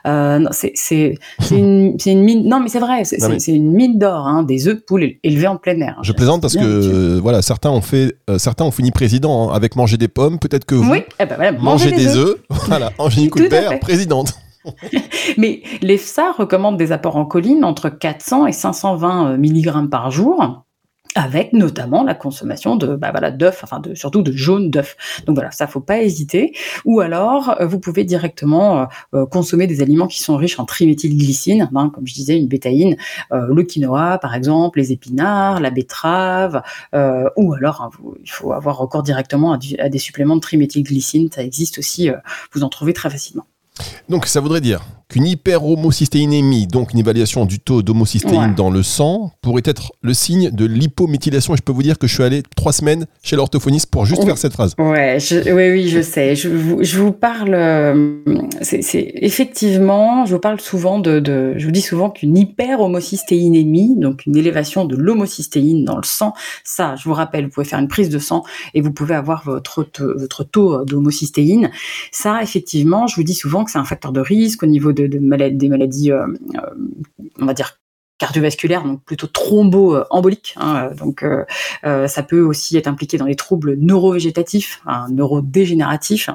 Euh, 0.06 0.40
non, 0.40 0.50
c'est, 0.50 0.72
c'est, 0.74 1.14
c'est 1.38 1.56
une, 1.56 1.96
c'est 2.00 2.10
une 2.10 2.22
mine. 2.22 2.48
Non, 2.48 2.58
mais 2.58 2.68
c'est 2.68 2.80
vrai. 2.80 3.04
C'est, 3.04 3.18
mais- 3.28 3.36
une 3.46 3.70
mine 3.70 4.00
d'or, 4.00 4.26
hein, 4.26 4.42
des 4.42 4.66
œufs 4.66 4.74
de 4.74 4.80
poule 4.80 5.12
élevés 5.22 5.46
en 5.46 5.56
plein 5.56 5.78
air. 5.80 5.96
Je 6.02 6.12
plaisante 6.12 6.42
parce 6.42 6.56
que 6.56 7.20
voilà, 7.20 7.40
certains 7.40 7.70
ont 7.70 7.80
fait, 7.80 8.16
certains 8.38 8.64
ont 8.64 8.72
fini 8.72 8.90
président 8.90 9.48
hein, 9.50 9.54
avec 9.54 9.76
manger 9.76 9.98
des 9.98 10.08
pommes. 10.08 10.40
Peut-être 10.40 10.64
que 10.64 10.74
vous 10.74 10.90
Oui, 10.90 11.04
eh 11.20 11.26
ben 11.26 11.36
voilà, 11.36 11.52
manger 11.52 11.92
des 11.92 12.16
œufs. 12.16 12.36
voilà, 12.50 12.90
Angélique 12.98 13.30
Coulbert, 13.30 13.78
présidente. 13.78 14.34
Mais 15.38 15.62
l'EFSA 15.82 16.32
recommande 16.32 16.76
des 16.76 16.90
apports 16.90 17.14
en 17.16 17.24
choline 17.24 17.64
entre 17.64 17.88
400 17.88 18.46
et 18.46 18.52
520 18.52 19.36
mg 19.36 19.88
par 19.88 20.10
jour 20.10 20.65
avec 21.16 21.52
notamment 21.52 22.04
la 22.04 22.14
consommation 22.14 22.76
de 22.76 22.94
bah 22.94 23.10
voilà 23.10 23.30
d'œufs, 23.30 23.60
enfin 23.64 23.80
de, 23.80 23.94
surtout 23.94 24.22
de 24.22 24.32
jaune 24.32 24.70
d'œufs. 24.70 24.96
Donc 25.26 25.34
voilà, 25.36 25.50
ça 25.50 25.66
faut 25.66 25.80
pas 25.80 26.02
hésiter. 26.02 26.54
Ou 26.84 27.00
alors, 27.00 27.56
euh, 27.60 27.66
vous 27.66 27.80
pouvez 27.80 28.04
directement 28.04 28.80
euh, 28.80 28.84
euh, 29.14 29.26
consommer 29.26 29.66
des 29.66 29.82
aliments 29.82 30.06
qui 30.06 30.22
sont 30.22 30.36
riches 30.36 30.60
en 30.60 30.66
triméthylglycine, 30.66 31.70
hein, 31.74 31.90
comme 31.94 32.06
je 32.06 32.14
disais, 32.14 32.36
une 32.36 32.48
bétaïne, 32.48 32.96
le 33.32 33.62
quinoa 33.62 34.18
par 34.18 34.34
exemple, 34.34 34.78
les 34.78 34.92
épinards, 34.92 35.60
la 35.60 35.70
betterave, 35.70 36.62
ou 37.36 37.54
alors 37.54 37.80
hein, 37.80 37.90
il 38.22 38.30
faut 38.30 38.52
avoir 38.52 38.76
recours 38.76 39.02
directement 39.02 39.52
à, 39.52 39.58
à 39.78 39.88
des 39.88 39.98
suppléments 39.98 40.36
de 40.36 40.40
triméthylglycine. 40.40 41.30
Ça 41.32 41.42
existe 41.42 41.78
aussi, 41.78 42.10
vous 42.52 42.62
en 42.62 42.68
trouvez 42.68 42.92
très 42.92 43.10
facilement. 43.10 43.44
Donc 44.08 44.26
ça 44.26 44.40
voudrait 44.40 44.60
dire 44.60 44.80
qu'une 45.08 45.26
hyperhomocystéinémie, 45.26 46.66
donc 46.66 46.92
une 46.92 46.98
évaluation 46.98 47.44
du 47.44 47.60
taux 47.60 47.80
d'homocystéine 47.82 48.40
Ouais. 48.40 48.54
dans 48.56 48.70
le 48.70 48.82
sang, 48.82 49.30
pourrait 49.40 49.62
être 49.64 49.92
le 50.02 50.12
signe 50.14 50.50
de 50.50 50.64
l'hypométhylation. 50.64 51.54
Et 51.54 51.56
je 51.56 51.62
peux 51.62 51.70
vous 51.70 51.84
dire 51.84 51.96
que 51.96 52.08
je 52.08 52.14
suis 52.14 52.24
allé 52.24 52.42
trois 52.56 52.72
semaines 52.72 53.06
chez 53.22 53.36
l'orthophoniste 53.36 53.88
pour 53.88 54.04
juste 54.04 54.22
Oui. 54.22 54.26
faire 54.26 54.36
cette 54.38 54.52
phrase. 54.54 54.74
Ouais, 54.78 55.18
je, 55.20 55.36
oui, 55.52 55.70
oui, 55.70 55.88
je 55.88 56.00
sais. 56.02 56.34
Je 56.34 56.48
vous, 56.48 56.82
je 56.82 56.98
vous 56.98 57.12
parle. 57.12 57.54
euh, 57.54 58.18
c'est 58.62 58.82
effectivement, 59.14 60.26
je 60.26 60.34
vous 60.34 60.40
parle 60.40 60.60
souvent 60.60 60.98
de, 60.98 61.20
de 61.20 61.54
je 61.56 61.64
vous 61.66 61.70
dis 61.72 61.82
souvent 61.82 62.10
qu'une 62.10 62.36
hyperhomocystéinémie, 62.36 63.94
donc 63.98 64.26
une 64.26 64.36
élévation 64.36 64.86
de 64.86 64.96
l'homocystéine 64.96 65.84
dans 65.84 65.96
le 65.98 66.04
sang, 66.04 66.32
ça, 66.64 66.96
je 66.96 67.04
vous 67.08 67.14
rappelle, 67.14 67.44
vous 67.44 67.50
pouvez 67.50 67.66
faire 67.66 67.78
une 67.78 67.86
prise 67.88 68.08
de 68.08 68.18
sang 68.18 68.42
et 68.74 68.80
vous 68.80 68.92
pouvez 68.92 69.14
avoir 69.14 69.44
votre 69.44 69.86
votre 70.18 70.42
taux 70.42 70.84
d'homocystéine. 70.84 71.70
Ça, 72.10 72.42
effectivement, 72.42 73.06
je 73.06 73.14
vous 73.14 73.22
dis 73.22 73.34
souvent 73.34 73.64
c'est 73.68 73.78
un 73.78 73.84
facteur 73.84 74.12
de 74.12 74.20
risque 74.20 74.62
au 74.62 74.66
niveau 74.66 74.92
de, 74.92 75.06
de 75.06 75.18
des 75.50 75.68
maladies, 75.68 76.12
euh, 76.12 76.26
euh, 76.54 76.74
on 77.38 77.46
va 77.46 77.54
dire 77.54 77.78
cardiovasculaires, 78.18 78.84
donc 78.84 79.02
plutôt 79.04 79.26
thrombo-emboliques. 79.26 80.54
hein, 80.56 80.90
donc, 80.96 81.22
euh, 81.22 81.44
euh, 81.84 82.06
ça 82.06 82.22
peut 82.22 82.40
aussi 82.40 82.76
être 82.76 82.86
impliqué 82.86 83.18
dans 83.18 83.26
les 83.26 83.36
troubles 83.36 83.74
neurovégétatifs, 83.74 84.80
hein, 84.86 85.06
neurodégénératifs 85.10 86.30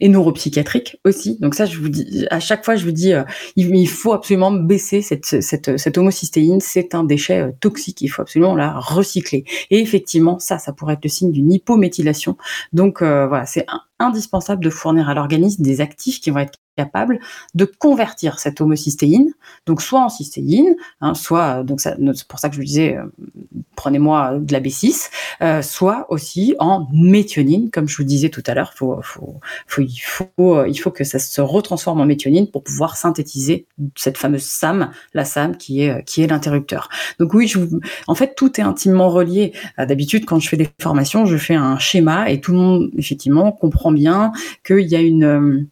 et 0.00 0.08
neuropsychiatriques 0.08 0.98
aussi. 1.06 1.38
Donc 1.40 1.54
ça, 1.54 1.64
je 1.64 1.78
vous 1.78 1.88
dis, 1.88 2.26
à 2.30 2.38
chaque 2.38 2.66
fois, 2.66 2.76
je 2.76 2.84
vous 2.84 2.92
dis, 2.92 3.14
il, 3.56 3.88
faut 3.88 4.12
absolument 4.12 4.52
baisser 4.52 5.00
cette, 5.00 5.40
cette, 5.40 5.78
cette 5.78 5.96
homocystéine. 5.96 6.60
C'est 6.60 6.94
un 6.94 7.02
déchet 7.02 7.54
toxique. 7.60 8.02
Il 8.02 8.08
faut 8.08 8.20
absolument 8.20 8.54
la 8.54 8.78
recycler. 8.78 9.44
Et 9.70 9.78
effectivement, 9.80 10.38
ça, 10.38 10.58
ça 10.58 10.74
pourrait 10.74 10.94
être 10.94 11.04
le 11.04 11.08
signe 11.08 11.32
d'une 11.32 11.50
hypométhylation. 11.50 12.36
Donc 12.74 13.00
voilà, 13.00 13.46
c'est 13.46 13.64
indispensable 13.98 14.62
de 14.62 14.70
fournir 14.70 15.08
à 15.08 15.14
l'organisme 15.14 15.62
des 15.62 15.80
actifs 15.80 16.20
qui 16.20 16.30
vont 16.30 16.40
être 16.40 16.58
capables 16.76 17.20
de 17.54 17.64
convertir 17.66 18.40
cette 18.40 18.60
homocystéine, 18.60 19.32
donc 19.64 19.80
soit 19.80 20.00
en 20.04 20.08
cystéine, 20.08 20.74
hein, 21.00 21.14
soit 21.14 21.62
donc 21.62 21.80
ça- 21.80 21.94
c'est 22.14 22.26
pour 22.26 22.40
ça 22.40 22.48
que 22.48 22.56
je 22.56 22.60
vous 22.60 22.66
disais, 22.66 22.96
euh, 22.96 23.04
prenez-moi 23.76 24.38
de 24.40 24.52
la 24.52 24.58
B6, 24.60 25.10
euh, 25.40 25.62
soit 25.62 26.06
aussi 26.10 26.56
en 26.58 26.88
méthionine, 26.92 27.70
comme 27.70 27.88
je 27.88 27.96
vous 27.96 28.02
disais 28.04 28.28
tout 28.28 28.42
à 28.46 28.54
l'heure, 28.54 28.72
faut, 28.74 28.98
faut, 29.02 29.38
il, 29.78 29.98
faut, 30.00 30.26
euh, 30.56 30.68
il 30.68 30.74
faut 30.74 30.90
que 30.90 31.04
ça 31.04 31.20
se 31.20 31.40
retransforme 31.40 32.00
en 32.00 32.06
méthionine 32.06 32.48
pour 32.50 32.64
pouvoir 32.64 32.96
synthétiser 32.96 33.66
cette 33.96 34.18
fameuse 34.18 34.42
SAM, 34.44 34.90
la 35.12 35.24
SAM 35.24 35.56
qui 35.56 35.82
est, 35.82 35.90
euh, 35.90 36.00
qui 36.00 36.22
est 36.22 36.26
l'interrupteur. 36.26 36.88
Donc 37.20 37.34
oui, 37.34 37.52
en 38.08 38.14
fait, 38.16 38.34
tout 38.36 38.60
est 38.60 38.64
intimement 38.64 39.10
relié. 39.10 39.52
Euh, 39.78 39.86
D'habitude, 39.86 40.24
quand 40.24 40.40
je 40.40 40.48
fais 40.48 40.56
des 40.56 40.68
formations, 40.82 41.24
je 41.24 41.36
fais 41.36 41.54
un 41.54 41.78
schéma 41.78 42.30
et 42.30 42.40
tout 42.40 42.50
le 42.52 42.58
monde, 42.58 42.90
effectivement, 42.96 43.52
comprend 43.52 43.83
bien 43.92 44.32
qu'il 44.64 44.86
y 44.86 44.96
a 44.96 45.00
une... 45.00 45.24
euh, 45.24 45.66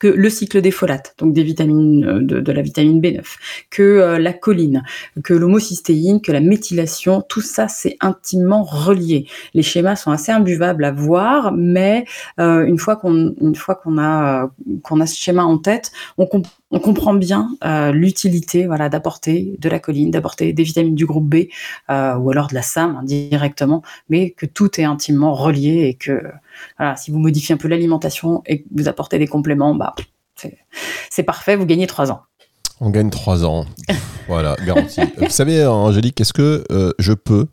que 0.00 0.06
le 0.06 0.30
cycle 0.30 0.60
des 0.60 0.70
folates, 0.70 1.14
donc 1.18 1.32
des 1.32 1.42
vitamines 1.42 2.04
euh, 2.04 2.20
de, 2.20 2.52
la 2.52 2.62
vitamine 2.62 3.00
B9, 3.00 3.22
que 3.70 3.82
euh, 3.82 4.18
la 4.18 4.32
choline, 4.32 4.82
que 5.24 5.34
l'homocystéine, 5.34 6.20
que 6.20 6.30
la 6.30 6.40
méthylation, 6.40 7.22
tout 7.26 7.40
ça 7.40 7.68
c'est 7.68 7.96
intimement 8.00 8.62
relié. 8.62 9.26
Les 9.54 9.62
schémas 9.62 9.96
sont 9.96 10.10
assez 10.10 10.30
imbuvables 10.32 10.84
à 10.84 10.92
voir, 10.92 11.52
mais 11.52 12.04
une 12.38 12.78
fois 12.78 12.96
qu'on 12.96 13.34
une 13.40 13.54
fois 13.54 13.74
qu'on 13.74 13.98
a 13.98 14.50
qu'on 14.82 15.00
a 15.00 15.06
ce 15.06 15.16
schéma 15.16 15.44
en 15.44 15.58
tête, 15.58 15.90
on, 16.18 16.28
on 16.70 16.80
comprend 16.80 17.14
bien 17.14 17.48
l'utilité 17.92 18.66
voilà 18.66 18.88
d'apporter 18.88 19.56
de 19.58 19.68
la 19.68 19.80
choline, 19.80 20.10
d'apporter 20.10 20.52
des 20.52 20.62
vitamines 20.62 20.94
du 20.94 21.06
groupe 21.06 21.28
B 21.28 21.46
ou 21.88 22.30
alors 22.30 22.48
de 22.48 22.54
la 22.54 22.62
SAM 22.62 22.96
hein, 22.96 23.02
directement, 23.04 23.82
mais 24.08 24.30
que 24.30 24.46
tout 24.46 24.80
est 24.80 24.84
intimement 24.84 25.34
relié 25.34 25.88
et 25.88 25.94
que 25.94 26.22
voilà, 26.78 26.96
si 26.96 27.10
vous 27.10 27.18
modifiez 27.18 27.54
un 27.54 27.58
peu 27.58 27.68
l'alimentation 27.68 28.42
et 28.46 28.62
que 28.62 28.68
vous 28.74 28.88
apportez 28.88 29.18
des 29.18 29.26
compléments, 29.26 29.74
bah, 29.74 29.94
c'est 31.10 31.22
parfait, 31.22 31.56
vous 31.56 31.66
gagnez 31.66 31.86
3 31.86 32.12
ans. 32.12 32.20
On 32.80 32.90
gagne 32.90 33.10
3 33.10 33.44
ans. 33.44 33.64
voilà, 34.28 34.56
garanti. 34.64 35.00
vous 35.18 35.30
savez, 35.30 35.66
Angélique, 35.66 36.20
est-ce 36.20 36.32
que 36.32 36.64
euh, 36.70 36.92
je 36.98 37.12
peux 37.12 37.46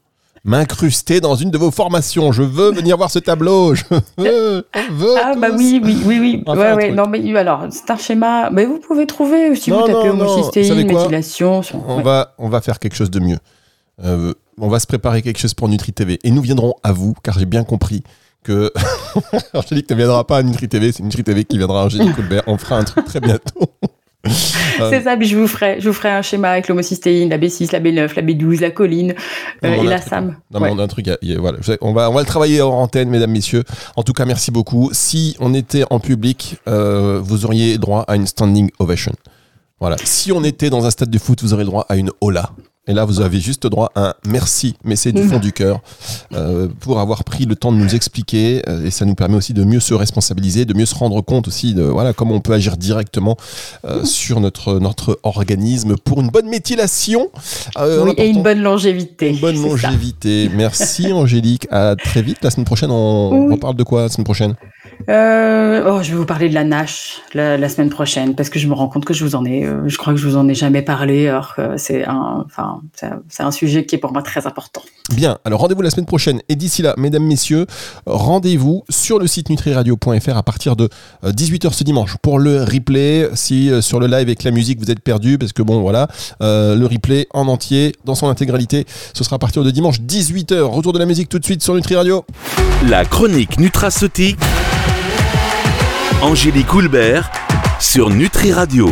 m'incruster 0.43 1.19
dans 1.19 1.35
une 1.35 1.49
de 1.49 1.57
vos 1.57 1.71
formations? 1.71 2.31
Je 2.31 2.43
veux 2.43 2.71
venir 2.71 2.95
voir 2.97 3.09
ce 3.09 3.19
tableau. 3.19 3.73
Je 3.73 3.83
veux. 4.17 4.65
ah 4.73 5.33
bah 5.35 5.47
oui, 5.57 5.81
oui, 5.83 5.97
oui, 6.05 6.19
oui. 6.19 6.43
ouais, 6.45 6.73
ouais. 6.73 6.91
Non 6.91 7.07
mais 7.07 7.35
alors 7.35 7.65
c'est 7.71 7.89
un 7.89 7.97
schéma. 7.97 8.49
Mais 8.51 8.65
vous 8.65 8.79
pouvez 8.79 9.07
trouver 9.07 9.55
si 9.55 9.71
vous 9.71 9.81
tapez 9.81 10.09
homocystéine, 10.09 10.85
méthylation. 10.85 11.61
On 11.87 12.01
va, 12.01 12.35
on 12.37 12.49
va 12.49 12.61
faire 12.61 12.79
quelque 12.79 12.95
chose 12.95 13.09
de 13.09 13.19
mieux. 13.19 13.39
Euh, 14.03 14.33
on 14.59 14.67
va 14.67 14.79
se 14.79 14.87
préparer 14.87 15.21
quelque 15.21 15.39
chose 15.39 15.53
pour 15.53 15.69
Nutri 15.69 15.93
TV 15.93 16.19
et 16.23 16.31
nous 16.31 16.41
viendrons 16.41 16.75
à 16.83 16.91
vous 16.91 17.13
car 17.23 17.39
j'ai 17.39 17.45
bien 17.45 17.63
compris 17.63 18.03
que 18.45 18.71
Angélique 19.53 19.89
ne 19.89 19.95
viendra 19.95 20.25
pas 20.25 20.37
à 20.37 20.43
Nutri 20.43 20.69
TV, 20.69 20.91
c'est 20.91 21.03
Nutri 21.03 21.23
TV 21.23 21.43
qui 21.43 21.57
viendra 21.57 21.81
à 21.81 21.85
Angélique 21.85 22.15
Coulbert. 22.15 22.43
On 22.47 22.57
fera 22.57 22.77
un 22.77 22.83
truc 22.83 23.05
très 23.05 23.19
bientôt. 23.19 23.71
c'est 24.77 25.03
ça, 25.03 25.17
puis 25.17 25.27
je 25.27 25.37
vous 25.37 25.47
ferai, 25.47 25.79
je 25.79 25.87
vous 25.87 25.93
ferai 25.93 26.09
un 26.09 26.21
schéma 26.21 26.49
avec 26.49 26.67
l'homocystéine, 26.67 27.29
la 27.29 27.37
B6, 27.37 27.71
la 27.71 27.79
B9, 27.79 28.15
la 28.15 28.21
B12, 28.21 28.61
la 28.61 28.71
choline 28.71 29.13
euh, 29.63 29.73
et 29.73 29.83
la 29.83 30.01
SAM. 30.01 30.37
Non, 30.51 30.59
mais 30.59 30.69
on 30.71 30.79
a 30.79 30.83
un 30.83 30.87
truc, 30.87 31.09
voilà, 31.39 31.57
on 31.81 31.93
va, 31.93 32.09
on 32.09 32.13
va 32.13 32.21
le 32.21 32.25
travailler 32.25 32.61
en 32.61 32.71
antenne, 32.71 33.09
mesdames, 33.09 33.31
messieurs. 33.31 33.63
En 33.95 34.03
tout 34.03 34.13
cas, 34.13 34.25
merci 34.25 34.51
beaucoup. 34.51 34.89
Si 34.93 35.35
on 35.39 35.53
était 35.53 35.83
en 35.89 35.99
public, 35.99 36.57
euh, 36.67 37.19
vous 37.21 37.45
auriez 37.45 37.77
droit 37.77 38.03
à 38.07 38.15
une 38.15 38.27
standing 38.27 38.69
ovation. 38.79 39.13
Voilà. 39.79 39.97
Si 40.03 40.31
on 40.31 40.43
était 40.43 40.69
dans 40.69 40.85
un 40.85 40.91
stade 40.91 41.09
de 41.09 41.17
foot, 41.19 41.41
vous 41.41 41.53
aurez 41.53 41.63
le 41.63 41.69
droit 41.69 41.85
à 41.89 41.95
une 41.95 42.11
hola. 42.21 42.51
Et 42.87 42.93
là, 42.93 43.03
vous 43.03 43.21
avez 43.21 43.39
juste 43.39 43.65
droit 43.65 43.91
à 43.95 44.09
un 44.09 44.13
merci, 44.27 44.75
mais 44.83 44.95
c'est 44.95 45.11
du 45.11 45.23
fond 45.23 45.39
du 45.39 45.51
cœur, 45.51 45.79
euh, 46.33 46.67
pour 46.81 46.99
avoir 46.99 47.23
pris 47.23 47.45
le 47.45 47.55
temps 47.55 47.71
de 47.71 47.77
nous 47.77 47.95
expliquer. 47.95 48.61
Euh, 48.69 48.85
et 48.85 48.91
ça 48.91 49.05
nous 49.05 49.15
permet 49.15 49.35
aussi 49.35 49.53
de 49.53 49.63
mieux 49.63 49.79
se 49.79 49.95
responsabiliser, 49.95 50.65
de 50.65 50.73
mieux 50.75 50.85
se 50.85 50.93
rendre 50.93 51.21
compte 51.21 51.47
aussi 51.47 51.73
de 51.73 51.81
voilà 51.81 52.13
comment 52.13 52.35
on 52.35 52.41
peut 52.41 52.53
agir 52.53 52.77
directement 52.77 53.37
euh, 53.85 54.05
sur 54.05 54.39
notre, 54.39 54.79
notre 54.79 55.19
organisme 55.23 55.95
pour 55.97 56.21
une 56.21 56.29
bonne 56.29 56.47
méthylation. 56.47 57.29
oui, 57.77 58.13
et 58.17 58.27
une 58.27 58.43
bonne 58.43 58.61
longévité. 58.61 59.29
Une 59.29 59.39
bonne 59.39 59.61
longévité. 59.61 60.49
Merci 60.53 61.11
Angélique. 61.11 61.67
À 61.71 61.95
très 61.95 62.21
vite. 62.21 62.37
La 62.43 62.51
semaine 62.51 62.65
prochaine, 62.65 62.91
on, 62.91 63.51
on 63.51 63.57
parle 63.57 63.75
de 63.75 63.83
quoi 63.83 64.03
la 64.03 64.09
semaine 64.09 64.25
prochaine? 64.25 64.55
Euh, 65.09 65.83
oh, 65.87 66.01
je 66.01 66.11
vais 66.11 66.17
vous 66.17 66.25
parler 66.25 66.49
de 66.49 66.53
la 66.53 66.63
Nash 66.63 67.21
la, 67.33 67.69
semaine 67.69 67.89
prochaine 67.89 68.35
parce 68.35 68.49
que 68.49 68.59
je 68.59 68.67
me 68.67 68.73
rends 68.73 68.87
compte 68.87 69.05
que 69.05 69.13
je 69.13 69.23
vous 69.23 69.35
en 69.35 69.45
ai, 69.45 69.65
euh, 69.65 69.87
je 69.87 69.97
crois 69.97 70.13
que 70.13 70.19
je 70.19 70.27
vous 70.27 70.37
en 70.37 70.47
ai 70.47 70.55
jamais 70.55 70.81
parlé, 70.81 71.27
alors 71.27 71.55
que 71.55 71.77
c'est 71.77 72.05
un, 72.05 72.43
enfin, 72.45 72.81
c'est 73.29 73.43
un 73.43 73.51
sujet 73.51 73.85
qui 73.85 73.95
est 73.95 73.97
pour 73.97 74.13
moi 74.13 74.21
très 74.21 74.47
important. 74.47 74.81
Bien, 75.13 75.37
alors 75.45 75.61
rendez-vous 75.61 75.81
la 75.81 75.91
semaine 75.91 76.05
prochaine 76.05 76.41
et 76.49 76.55
d'ici 76.55 76.81
là, 76.81 76.95
mesdames, 76.97 77.23
messieurs, 77.23 77.67
rendez-vous 78.05 78.83
sur 78.89 79.19
le 79.19 79.27
site 79.27 79.49
nutriradio.fr 79.49 80.37
à 80.37 80.43
partir 80.43 80.75
de 80.75 80.89
18h 81.23 81.67
euh, 81.67 81.69
ce 81.71 81.83
dimanche 81.83 82.17
pour 82.21 82.39
le 82.39 82.63
replay. 82.63 83.29
Si 83.35 83.69
euh, 83.69 83.81
sur 83.81 83.99
le 83.99 84.07
live 84.07 84.15
avec 84.15 84.43
la 84.43 84.51
musique 84.51 84.79
vous 84.79 84.89
êtes 84.89 85.01
perdu, 85.01 85.37
parce 85.37 85.53
que 85.53 85.61
bon, 85.61 85.81
voilà, 85.81 86.07
le 86.41 86.85
replay 86.85 87.27
en 87.33 87.47
entier, 87.47 87.93
dans 88.05 88.15
son 88.15 88.27
intégralité, 88.27 88.85
ce 89.13 89.23
sera 89.23 89.35
à 89.35 89.39
partir 89.39 89.63
de 89.63 89.71
dimanche 89.71 90.01
18h. 90.01 90.61
Retour 90.61 90.93
de 90.93 90.99
la 90.99 91.05
musique 91.05 91.29
tout 91.29 91.39
de 91.39 91.45
suite 91.45 91.61
sur 91.61 91.75
Nutri 91.75 91.95
Radio. 91.95 92.25
La 92.87 93.05
chronique 93.05 93.59
nutraceutique. 93.59 94.39
Angélique 96.21 96.73
Houlbert 96.73 97.29
sur 97.79 98.09
Nutri 98.09 98.51
Radio. 98.51 98.89